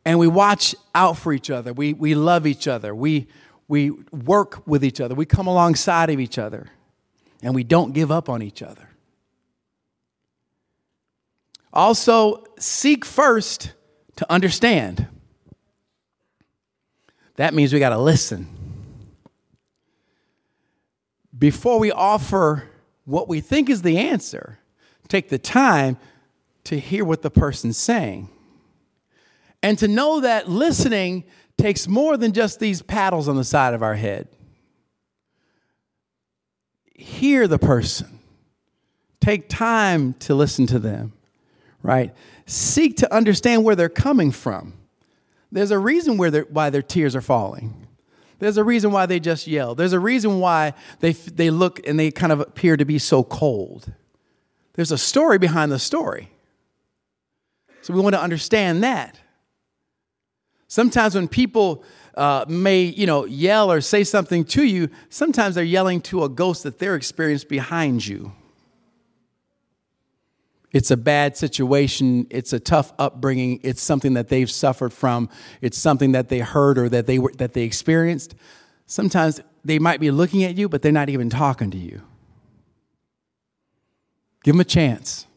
And 0.04 0.20
we 0.20 0.28
watch 0.28 0.76
out 0.94 1.18
for 1.18 1.32
each 1.32 1.50
other. 1.50 1.72
We, 1.72 1.94
we 1.94 2.16
love 2.16 2.46
each 2.46 2.68
other. 2.68 2.94
We, 2.94 3.28
we 3.68 3.92
work 4.12 4.68
with 4.68 4.84
each 4.84 5.00
other. 5.00 5.16
We 5.16 5.26
come 5.26 5.48
alongside 5.48 6.10
of 6.10 6.20
each 6.20 6.38
other. 6.38 6.68
And 7.42 7.56
we 7.56 7.64
don't 7.64 7.94
give 7.94 8.12
up 8.12 8.28
on 8.28 8.42
each 8.42 8.62
other. 8.62 8.90
Also, 11.74 12.44
seek 12.60 13.06
first 13.06 13.74
to 14.18 14.32
understand. 14.32 15.08
That 17.38 17.54
means 17.54 17.74
we 17.74 17.80
got 17.80 17.90
to 17.90 17.98
listen. 17.98 18.48
Before 21.38 21.80
we 21.80 21.92
offer 21.92 22.70
what 23.06 23.28
we 23.28 23.42
think 23.42 23.70
is 23.70 23.82
the 23.82 23.98
answer, 23.98 24.60
take 25.08 25.30
the 25.30 25.40
time 25.40 25.98
to 26.66 26.78
hear 26.80 27.04
what 27.04 27.22
the 27.22 27.32
person's 27.32 27.78
saying. 27.78 28.30
And 29.64 29.78
to 29.80 29.88
know 29.88 30.20
that 30.20 30.50
listening 30.50 31.24
takes 31.58 31.88
more 31.88 32.18
than 32.18 32.34
just 32.34 32.60
these 32.60 32.82
paddles 32.82 33.28
on 33.28 33.36
the 33.36 33.44
side 33.44 33.74
of 33.74 33.82
our 33.82 33.96
head. 33.96 34.28
Hear 36.94 37.48
the 37.48 37.60
person. 37.60 38.20
Take 39.20 39.50
time 39.50 40.14
to 40.20 40.36
listen 40.36 40.68
to 40.68 40.80
them, 40.80 41.14
right? 41.84 42.14
Seek 42.46 42.98
to 42.98 43.14
understand 43.14 43.64
where 43.64 43.76
they're 43.76 43.90
coming 43.90 44.32
from. 44.32 44.74
There's 45.52 45.72
a 45.72 45.80
reason 45.80 46.18
where 46.18 46.42
why 46.44 46.70
their 46.70 46.82
tears 46.82 47.16
are 47.16 47.22
falling. 47.22 47.88
There's 48.40 48.58
a 48.58 48.64
reason 48.64 48.92
why 48.92 49.06
they 49.06 49.20
just 49.20 49.46
yell. 49.46 49.76
There's 49.76 49.94
a 49.94 50.00
reason 50.00 50.40
why 50.40 50.74
they, 51.00 51.12
they 51.12 51.52
look 51.52 51.86
and 51.88 52.00
they 52.00 52.10
kind 52.10 52.32
of 52.32 52.40
appear 52.40 52.76
to 52.76 52.86
be 52.86 52.98
so 52.98 53.24
cold. 53.24 53.92
There's 54.74 54.92
a 54.92 54.98
story 54.98 55.38
behind 55.38 55.72
the 55.72 55.78
story. 55.78 56.32
So 57.82 57.94
we 57.94 58.00
want 58.00 58.16
to 58.16 58.22
understand 58.22 58.84
that. 58.84 59.20
Sometimes 60.68 61.16
when 61.16 61.28
people 61.28 61.84
uh, 62.16 62.46
may, 62.48 62.82
you 62.84 63.06
know, 63.06 63.26
yell 63.26 63.72
or 63.72 63.82
say 63.82 64.04
something 64.04 64.46
to 64.46 64.64
you, 64.64 64.90
sometimes 65.10 65.56
they're 65.56 65.64
yelling 65.64 66.02
to 66.02 66.24
a 66.24 66.30
ghost 66.30 66.64
that 66.64 66.80
they're 66.80 66.96
experienced 66.96 67.50
behind 67.50 68.08
you. 68.08 68.32
It's 70.72 70.90
a 70.90 70.98
bad 70.98 71.36
situation. 71.36 72.28
It's 72.30 72.54
a 72.54 72.60
tough 72.60 72.94
upbringing. 72.98 73.60
It's 73.64 73.82
something 73.82 74.14
that 74.14 74.30
they've 74.30 74.50
suffered 74.50 74.94
from. 74.94 75.30
It's 75.62 75.78
something 75.78 76.14
that 76.14 76.30
they 76.30 76.40
heard 76.40 76.78
or 76.78 76.88
that 76.90 77.08
they 77.08 77.20
were, 77.20 77.34
that 77.34 77.54
they 77.54 77.64
experienced. 77.64 78.36
Sometimes 78.86 79.42
they 79.66 79.80
might 79.80 80.00
be 80.00 80.12
looking 80.12 80.44
at 80.44 80.58
you, 80.58 80.70
but 80.70 80.82
they're 80.82 80.92
not 80.92 81.10
even 81.10 81.30
talking 81.30 81.72
to 81.72 81.78
you. 81.78 82.02
Give 84.44 84.54
them 84.54 84.62
a 84.62 84.66
chance. 84.66 85.28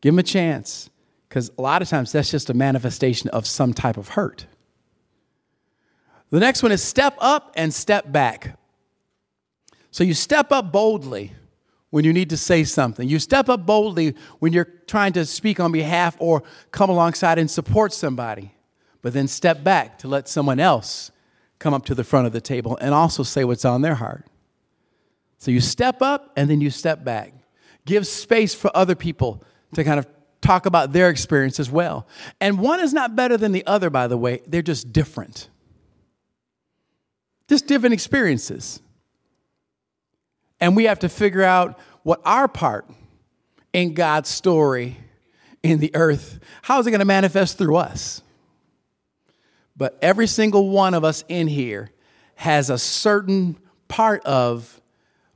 Give 0.00 0.14
them 0.14 0.18
a 0.18 0.24
chance. 0.24 0.88
Because 1.28 1.50
a 1.56 1.62
lot 1.62 1.82
of 1.82 1.88
times 1.88 2.10
that's 2.10 2.30
just 2.30 2.50
a 2.50 2.54
manifestation 2.54 3.30
of 3.30 3.46
some 3.46 3.72
type 3.72 3.96
of 3.96 4.08
hurt. 4.08 4.46
The 6.30 6.40
next 6.40 6.62
one 6.62 6.72
is 6.72 6.82
step 6.82 7.16
up 7.20 7.52
and 7.54 7.72
step 7.72 8.10
back. 8.10 8.56
So 9.90 10.04
you 10.04 10.14
step 10.14 10.52
up 10.52 10.72
boldly 10.72 11.32
when 11.90 12.04
you 12.04 12.12
need 12.12 12.30
to 12.30 12.36
say 12.36 12.64
something. 12.64 13.08
You 13.08 13.18
step 13.18 13.48
up 13.48 13.66
boldly 13.66 14.14
when 14.38 14.52
you're 14.52 14.68
trying 14.86 15.12
to 15.14 15.26
speak 15.26 15.60
on 15.60 15.72
behalf 15.72 16.16
or 16.18 16.42
come 16.70 16.88
alongside 16.88 17.38
and 17.38 17.50
support 17.50 17.92
somebody, 17.92 18.54
but 19.02 19.12
then 19.12 19.28
step 19.28 19.62
back 19.62 19.98
to 19.98 20.08
let 20.08 20.28
someone 20.28 20.60
else 20.60 21.10
come 21.58 21.74
up 21.74 21.84
to 21.86 21.94
the 21.94 22.04
front 22.04 22.26
of 22.26 22.32
the 22.32 22.40
table 22.40 22.78
and 22.80 22.94
also 22.94 23.22
say 23.22 23.44
what's 23.44 23.64
on 23.64 23.82
their 23.82 23.96
heart. 23.96 24.26
So 25.38 25.50
you 25.50 25.60
step 25.60 26.00
up 26.00 26.32
and 26.36 26.48
then 26.48 26.60
you 26.60 26.70
step 26.70 27.04
back. 27.04 27.32
Give 27.86 28.06
space 28.06 28.54
for 28.54 28.70
other 28.74 28.94
people 28.94 29.42
to 29.74 29.84
kind 29.84 29.98
of 29.98 30.06
talk 30.40 30.66
about 30.66 30.92
their 30.92 31.10
experience 31.10 31.58
as 31.60 31.70
well. 31.70 32.06
And 32.40 32.58
one 32.58 32.80
is 32.80 32.92
not 32.92 33.16
better 33.16 33.36
than 33.36 33.52
the 33.52 33.66
other, 33.66 33.90
by 33.90 34.06
the 34.06 34.16
way, 34.16 34.42
they're 34.46 34.62
just 34.62 34.92
different. 34.92 35.48
Just 37.48 37.66
different 37.66 37.94
experiences. 37.94 38.80
And 40.60 40.76
we 40.76 40.84
have 40.84 40.98
to 41.00 41.08
figure 41.08 41.42
out 41.42 41.78
what 42.02 42.20
our 42.24 42.48
part 42.48 42.86
in 43.72 43.94
God's 43.94 44.28
story 44.28 44.96
in 45.62 45.78
the 45.78 45.94
earth, 45.94 46.40
how 46.62 46.80
is 46.80 46.86
it 46.86 46.90
going 46.90 47.00
to 47.00 47.04
manifest 47.04 47.58
through 47.58 47.76
us? 47.76 48.22
But 49.76 49.98
every 50.02 50.26
single 50.26 50.70
one 50.70 50.94
of 50.94 51.04
us 51.04 51.24
in 51.28 51.48
here 51.48 51.90
has 52.36 52.70
a 52.70 52.78
certain 52.78 53.56
part 53.88 54.24
of 54.24 54.80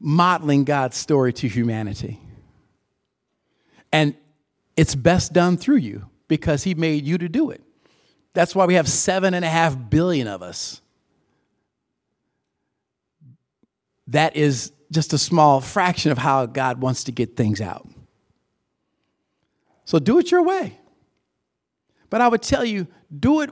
modeling 0.00 0.64
God's 0.64 0.96
story 0.96 1.32
to 1.34 1.48
humanity. 1.48 2.20
And 3.92 4.14
it's 4.76 4.94
best 4.94 5.32
done 5.32 5.56
through 5.56 5.76
you 5.76 6.08
because 6.28 6.64
He 6.64 6.74
made 6.74 7.06
you 7.06 7.18
to 7.18 7.28
do 7.28 7.50
it. 7.50 7.62
That's 8.32 8.54
why 8.54 8.66
we 8.66 8.74
have 8.74 8.88
seven 8.88 9.34
and 9.34 9.44
a 9.44 9.48
half 9.48 9.76
billion 9.90 10.26
of 10.26 10.42
us. 10.42 10.80
That 14.08 14.36
is 14.36 14.72
just 14.94 15.12
a 15.12 15.18
small 15.18 15.60
fraction 15.60 16.12
of 16.12 16.18
how 16.18 16.46
God 16.46 16.80
wants 16.80 17.04
to 17.04 17.12
get 17.12 17.36
things 17.36 17.60
out. 17.60 17.86
So 19.84 19.98
do 19.98 20.18
it 20.18 20.30
your 20.30 20.42
way. 20.42 20.78
But 22.08 22.20
I 22.20 22.28
would 22.28 22.42
tell 22.42 22.64
you, 22.64 22.86
do 23.16 23.40
it 23.40 23.50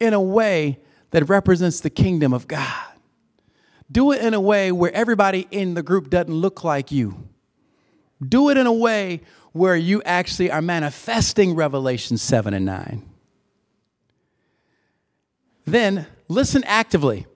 in 0.00 0.14
a 0.14 0.20
way 0.20 0.78
that 1.10 1.28
represents 1.28 1.80
the 1.80 1.90
kingdom 1.90 2.32
of 2.32 2.46
God. 2.46 2.86
Do 3.90 4.12
it 4.12 4.22
in 4.22 4.32
a 4.32 4.40
way 4.40 4.72
where 4.72 4.92
everybody 4.92 5.46
in 5.50 5.74
the 5.74 5.82
group 5.82 6.08
doesn't 6.08 6.32
look 6.32 6.64
like 6.64 6.90
you. 6.90 7.28
Do 8.26 8.48
it 8.48 8.56
in 8.56 8.66
a 8.66 8.72
way 8.72 9.20
where 9.52 9.76
you 9.76 10.02
actually 10.04 10.50
are 10.50 10.62
manifesting 10.62 11.54
Revelation 11.54 12.16
7 12.16 12.54
and 12.54 12.64
9. 12.64 13.10
Then 15.66 16.06
listen 16.28 16.64
actively. 16.64 17.26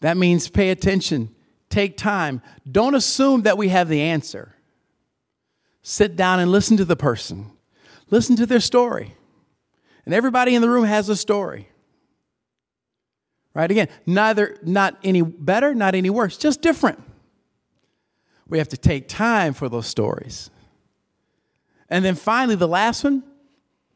That 0.00 0.16
means 0.16 0.48
pay 0.48 0.70
attention, 0.70 1.34
take 1.68 1.96
time. 1.96 2.42
Don't 2.70 2.94
assume 2.94 3.42
that 3.42 3.58
we 3.58 3.68
have 3.68 3.88
the 3.88 4.00
answer. 4.00 4.54
Sit 5.82 6.16
down 6.16 6.40
and 6.40 6.50
listen 6.50 6.76
to 6.78 6.84
the 6.84 6.96
person, 6.96 7.50
listen 8.10 8.36
to 8.36 8.46
their 8.46 8.60
story. 8.60 9.14
And 10.04 10.14
everybody 10.14 10.54
in 10.54 10.62
the 10.62 10.70
room 10.70 10.84
has 10.84 11.08
a 11.08 11.16
story. 11.16 11.68
Right? 13.52 13.70
Again, 13.70 13.88
neither, 14.06 14.56
not 14.62 14.96
any 15.02 15.22
better, 15.22 15.74
not 15.74 15.94
any 15.94 16.08
worse, 16.08 16.36
just 16.36 16.62
different. 16.62 17.02
We 18.48 18.58
have 18.58 18.68
to 18.68 18.76
take 18.76 19.08
time 19.08 19.54
for 19.54 19.68
those 19.68 19.86
stories. 19.86 20.50
And 21.88 22.04
then 22.04 22.14
finally, 22.14 22.56
the 22.56 22.68
last 22.68 23.04
one 23.04 23.22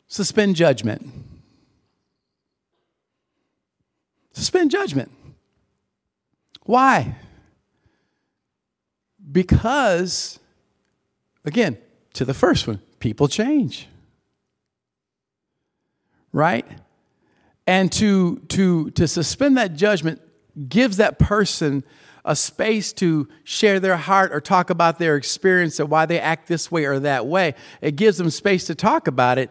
suspend 0.06 0.56
judgment. 0.56 1.10
Suspend 4.32 4.70
judgment. 4.70 5.10
Why? 6.64 7.16
Because, 9.30 10.38
again, 11.44 11.78
to 12.14 12.24
the 12.24 12.34
first 12.34 12.66
one, 12.66 12.80
people 12.98 13.28
change. 13.28 13.88
Right? 16.32 16.66
And 17.66 17.90
to, 17.92 18.38
to, 18.48 18.90
to 18.90 19.06
suspend 19.08 19.56
that 19.56 19.74
judgment 19.74 20.20
gives 20.68 20.98
that 20.98 21.18
person 21.18 21.84
a 22.24 22.34
space 22.34 22.92
to 22.94 23.28
share 23.44 23.78
their 23.78 23.96
heart 23.96 24.32
or 24.32 24.40
talk 24.40 24.70
about 24.70 24.98
their 24.98 25.16
experience 25.16 25.78
and 25.78 25.90
why 25.90 26.06
they 26.06 26.18
act 26.18 26.48
this 26.48 26.70
way 26.70 26.84
or 26.86 26.98
that 27.00 27.26
way. 27.26 27.54
It 27.82 27.96
gives 27.96 28.16
them 28.16 28.30
space 28.30 28.64
to 28.66 28.74
talk 28.74 29.06
about 29.06 29.38
it. 29.38 29.50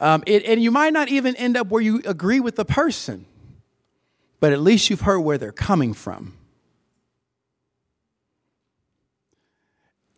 Um, 0.00 0.22
it 0.26 0.44
and 0.44 0.62
you 0.62 0.70
might 0.70 0.92
not 0.92 1.08
even 1.08 1.36
end 1.36 1.56
up 1.56 1.68
where 1.68 1.82
you 1.82 2.00
agree 2.06 2.40
with 2.40 2.56
the 2.56 2.64
person, 2.64 3.26
but 4.40 4.52
at 4.52 4.60
least 4.60 4.90
you've 4.90 5.02
heard 5.02 5.20
where 5.20 5.38
they're 5.38 5.52
coming 5.52 5.92
from. 5.92 6.34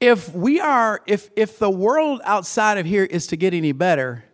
If 0.00 0.34
we 0.34 0.60
are, 0.60 1.02
if, 1.06 1.30
if 1.36 1.58
the 1.58 1.70
world 1.70 2.20
outside 2.24 2.78
of 2.78 2.86
here 2.86 3.04
is 3.04 3.26
to 3.28 3.36
get 3.36 3.54
any 3.54 3.72
better, 3.72 4.24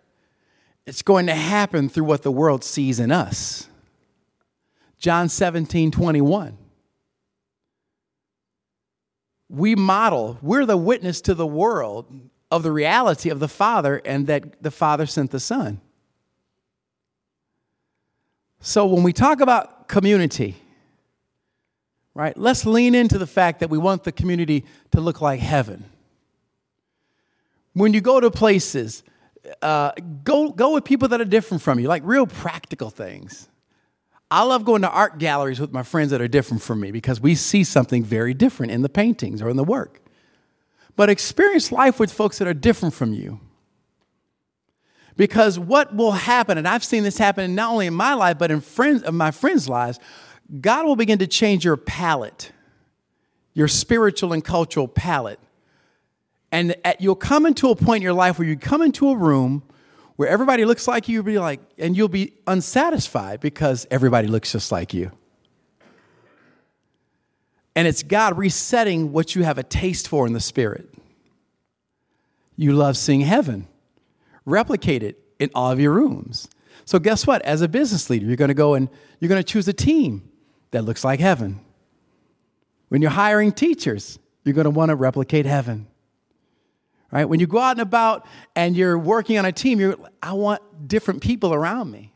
it's 0.86 1.02
going 1.02 1.26
to 1.26 1.34
happen 1.34 1.88
through 1.88 2.04
what 2.04 2.22
the 2.22 2.32
world 2.32 2.64
sees 2.64 2.98
in 2.98 3.12
us. 3.12 3.68
John 4.98 5.28
17, 5.28 5.90
21 5.90 6.58
we 9.52 9.76
model, 9.76 10.38
we're 10.40 10.64
the 10.64 10.78
witness 10.78 11.20
to 11.20 11.34
the 11.34 11.46
world 11.46 12.06
of 12.50 12.62
the 12.62 12.72
reality 12.72 13.28
of 13.28 13.38
the 13.38 13.48
Father 13.48 14.00
and 14.04 14.26
that 14.26 14.62
the 14.62 14.70
Father 14.70 15.04
sent 15.04 15.30
the 15.30 15.38
Son. 15.38 15.78
So 18.60 18.86
when 18.86 19.02
we 19.02 19.12
talk 19.12 19.42
about 19.42 19.88
community, 19.88 20.56
right, 22.14 22.36
let's 22.36 22.66
lean 22.66 22.94
into 22.94 23.18
the 23.18 23.26
fact 23.26 23.60
that 23.60 23.70
we 23.70 23.78
want 23.78 24.04
the 24.04 24.12
community 24.12 24.64
to 24.90 25.00
look 25.00 25.20
like 25.20 25.40
heaven. 25.40 25.84
When 27.72 27.94
you 27.94 28.00
go 28.00 28.20
to 28.20 28.30
places, 28.30 29.02
uh, 29.62 29.92
go, 30.24 30.50
go 30.50 30.74
with 30.74 30.84
people 30.84 31.08
that 31.08 31.20
are 31.20 31.26
different 31.26 31.62
from 31.62 31.78
you, 31.78 31.88
like 31.88 32.02
real 32.04 32.26
practical 32.26 32.90
things. 32.90 33.48
I 34.30 34.44
love 34.44 34.64
going 34.64 34.82
to 34.82 34.90
art 34.90 35.18
galleries 35.18 35.60
with 35.60 35.72
my 35.72 35.82
friends 35.82 36.10
that 36.10 36.20
are 36.20 36.28
different 36.28 36.62
from 36.62 36.80
me 36.80 36.90
because 36.90 37.20
we 37.20 37.34
see 37.34 37.64
something 37.64 38.02
very 38.02 38.32
different 38.32 38.72
in 38.72 38.82
the 38.82 38.88
paintings 38.88 39.42
or 39.42 39.50
in 39.50 39.56
the 39.56 39.64
work. 39.64 40.00
But 40.96 41.10
experience 41.10 41.72
life 41.72 41.98
with 41.98 42.12
folks 42.12 42.38
that 42.38 42.48
are 42.48 42.54
different 42.54 42.94
from 42.94 43.12
you. 43.12 43.40
Because 45.16 45.58
what 45.58 45.94
will 45.94 46.12
happen, 46.12 46.56
and 46.56 46.66
I've 46.66 46.84
seen 46.84 47.02
this 47.02 47.18
happen 47.18 47.54
not 47.54 47.70
only 47.72 47.86
in 47.86 47.94
my 47.94 48.14
life, 48.14 48.38
but 48.38 48.50
in 48.50 48.60
friends 48.60 49.02
of 49.02 49.12
my 49.12 49.30
friends' 49.30 49.68
lives, 49.68 49.98
God 50.60 50.84
will 50.84 50.96
begin 50.96 51.18
to 51.18 51.26
change 51.26 51.64
your 51.64 51.76
palate, 51.76 52.52
your 53.54 53.68
spiritual 53.68 54.32
and 54.32 54.44
cultural 54.44 54.88
palate. 54.88 55.40
And 56.50 56.76
you'll 56.98 57.14
come 57.14 57.46
into 57.46 57.70
a 57.70 57.76
point 57.76 57.98
in 57.98 58.02
your 58.02 58.12
life 58.12 58.38
where 58.38 58.46
you 58.46 58.56
come 58.56 58.82
into 58.82 59.08
a 59.08 59.16
room 59.16 59.62
where 60.16 60.28
everybody 60.28 60.66
looks 60.66 60.86
like 60.86 61.08
you, 61.08 61.14
you'll 61.14 61.24
be 61.24 61.38
like, 61.38 61.60
and 61.78 61.96
you'll 61.96 62.08
be 62.08 62.34
unsatisfied 62.46 63.40
because 63.40 63.86
everybody 63.90 64.28
looks 64.28 64.52
just 64.52 64.70
like 64.70 64.92
you. 64.92 65.10
And 67.74 67.88
it's 67.88 68.02
God 68.02 68.36
resetting 68.36 69.12
what 69.12 69.34
you 69.34 69.44
have 69.44 69.56
a 69.56 69.62
taste 69.62 70.06
for 70.06 70.26
in 70.26 70.34
the 70.34 70.40
spirit. 70.40 70.92
You 72.56 72.74
love 72.74 72.98
seeing 72.98 73.22
heaven. 73.22 73.66
Replicate 74.44 75.02
it 75.02 75.18
in 75.38 75.50
all 75.54 75.72
of 75.72 75.80
your 75.80 75.92
rooms. 75.92 76.48
So 76.84 76.98
guess 76.98 77.26
what? 77.26 77.40
As 77.42 77.62
a 77.62 77.68
business 77.68 78.10
leader, 78.10 78.26
you're 78.26 78.36
going 78.36 78.48
to 78.48 78.54
go 78.54 78.74
and 78.74 78.90
you're 79.18 79.30
going 79.30 79.42
to 79.42 79.52
choose 79.52 79.66
a 79.68 79.72
team 79.72 80.28
that 80.72 80.82
looks 80.82 81.04
like 81.04 81.20
heaven. 81.20 81.60
When 82.88 83.00
you're 83.00 83.10
hiring 83.10 83.52
teachers, 83.52 84.18
you're 84.44 84.54
going 84.54 84.64
to 84.64 84.70
want 84.70 84.90
to 84.90 84.96
replicate 84.96 85.46
heaven 85.46 85.86
right? 87.12 87.28
When 87.28 87.38
you 87.38 87.46
go 87.46 87.58
out 87.58 87.72
and 87.72 87.80
about 87.80 88.26
and 88.56 88.76
you're 88.76 88.98
working 88.98 89.38
on 89.38 89.44
a 89.44 89.52
team, 89.52 89.78
you're, 89.78 89.96
I 90.20 90.32
want 90.32 90.88
different 90.88 91.22
people 91.22 91.54
around 91.54 91.92
me. 91.92 92.12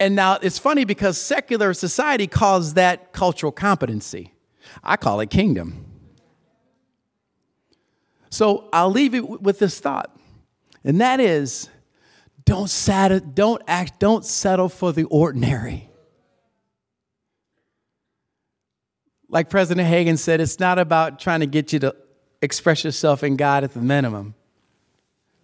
And 0.00 0.14
now 0.14 0.38
it's 0.40 0.58
funny 0.58 0.84
because 0.84 1.18
secular 1.18 1.74
society 1.74 2.26
calls 2.26 2.74
that 2.74 3.12
cultural 3.12 3.52
competency. 3.52 4.32
I 4.82 4.96
call 4.96 5.20
it 5.20 5.30
kingdom. 5.30 5.84
So 8.30 8.68
I'll 8.72 8.90
leave 8.90 9.14
it 9.14 9.42
with 9.42 9.58
this 9.58 9.80
thought, 9.80 10.14
and 10.84 11.00
that 11.00 11.20
is 11.20 11.70
don't, 12.44 12.68
sat- 12.68 13.34
don't, 13.34 13.62
act, 13.66 13.98
don't 13.98 14.24
settle 14.24 14.68
for 14.68 14.92
the 14.92 15.04
ordinary. 15.04 15.88
Like 19.28 19.50
President 19.50 19.88
Hagin 19.88 20.18
said, 20.18 20.40
it's 20.40 20.60
not 20.60 20.78
about 20.78 21.18
trying 21.18 21.40
to 21.40 21.46
get 21.46 21.72
you 21.72 21.78
to 21.80 21.96
express 22.40 22.84
yourself 22.84 23.22
in 23.22 23.36
God 23.36 23.64
at 23.64 23.74
the 23.74 23.80
minimum. 23.80 24.34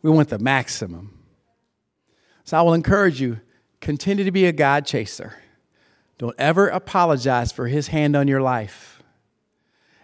We 0.03 0.11
want 0.11 0.29
the 0.29 0.39
maximum. 0.39 1.19
So 2.45 2.59
I 2.59 2.63
will 2.63 2.75
encourage 2.75 3.21
you 3.21 3.41
continue 3.81 4.25
to 4.25 4.33
be 4.33 4.47
a 4.47 4.53
God 4.53 4.87
chaser. 4.87 5.35
Don't 6.19 6.37
ever 6.39 6.69
apologize 6.69 7.51
for 7.51 7.67
his 7.67 7.89
hand 7.89 8.15
on 8.15 8.29
your 8.29 8.41
life 8.41 9.03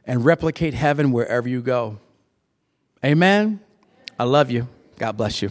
and 0.04 0.24
replicate 0.24 0.74
heaven 0.74 1.12
wherever 1.12 1.48
you 1.48 1.60
go. 1.60 1.98
Amen. 3.04 3.60
I 4.18 4.24
love 4.24 4.50
you. 4.50 4.66
God 4.98 5.16
bless 5.16 5.42
you. 5.42 5.50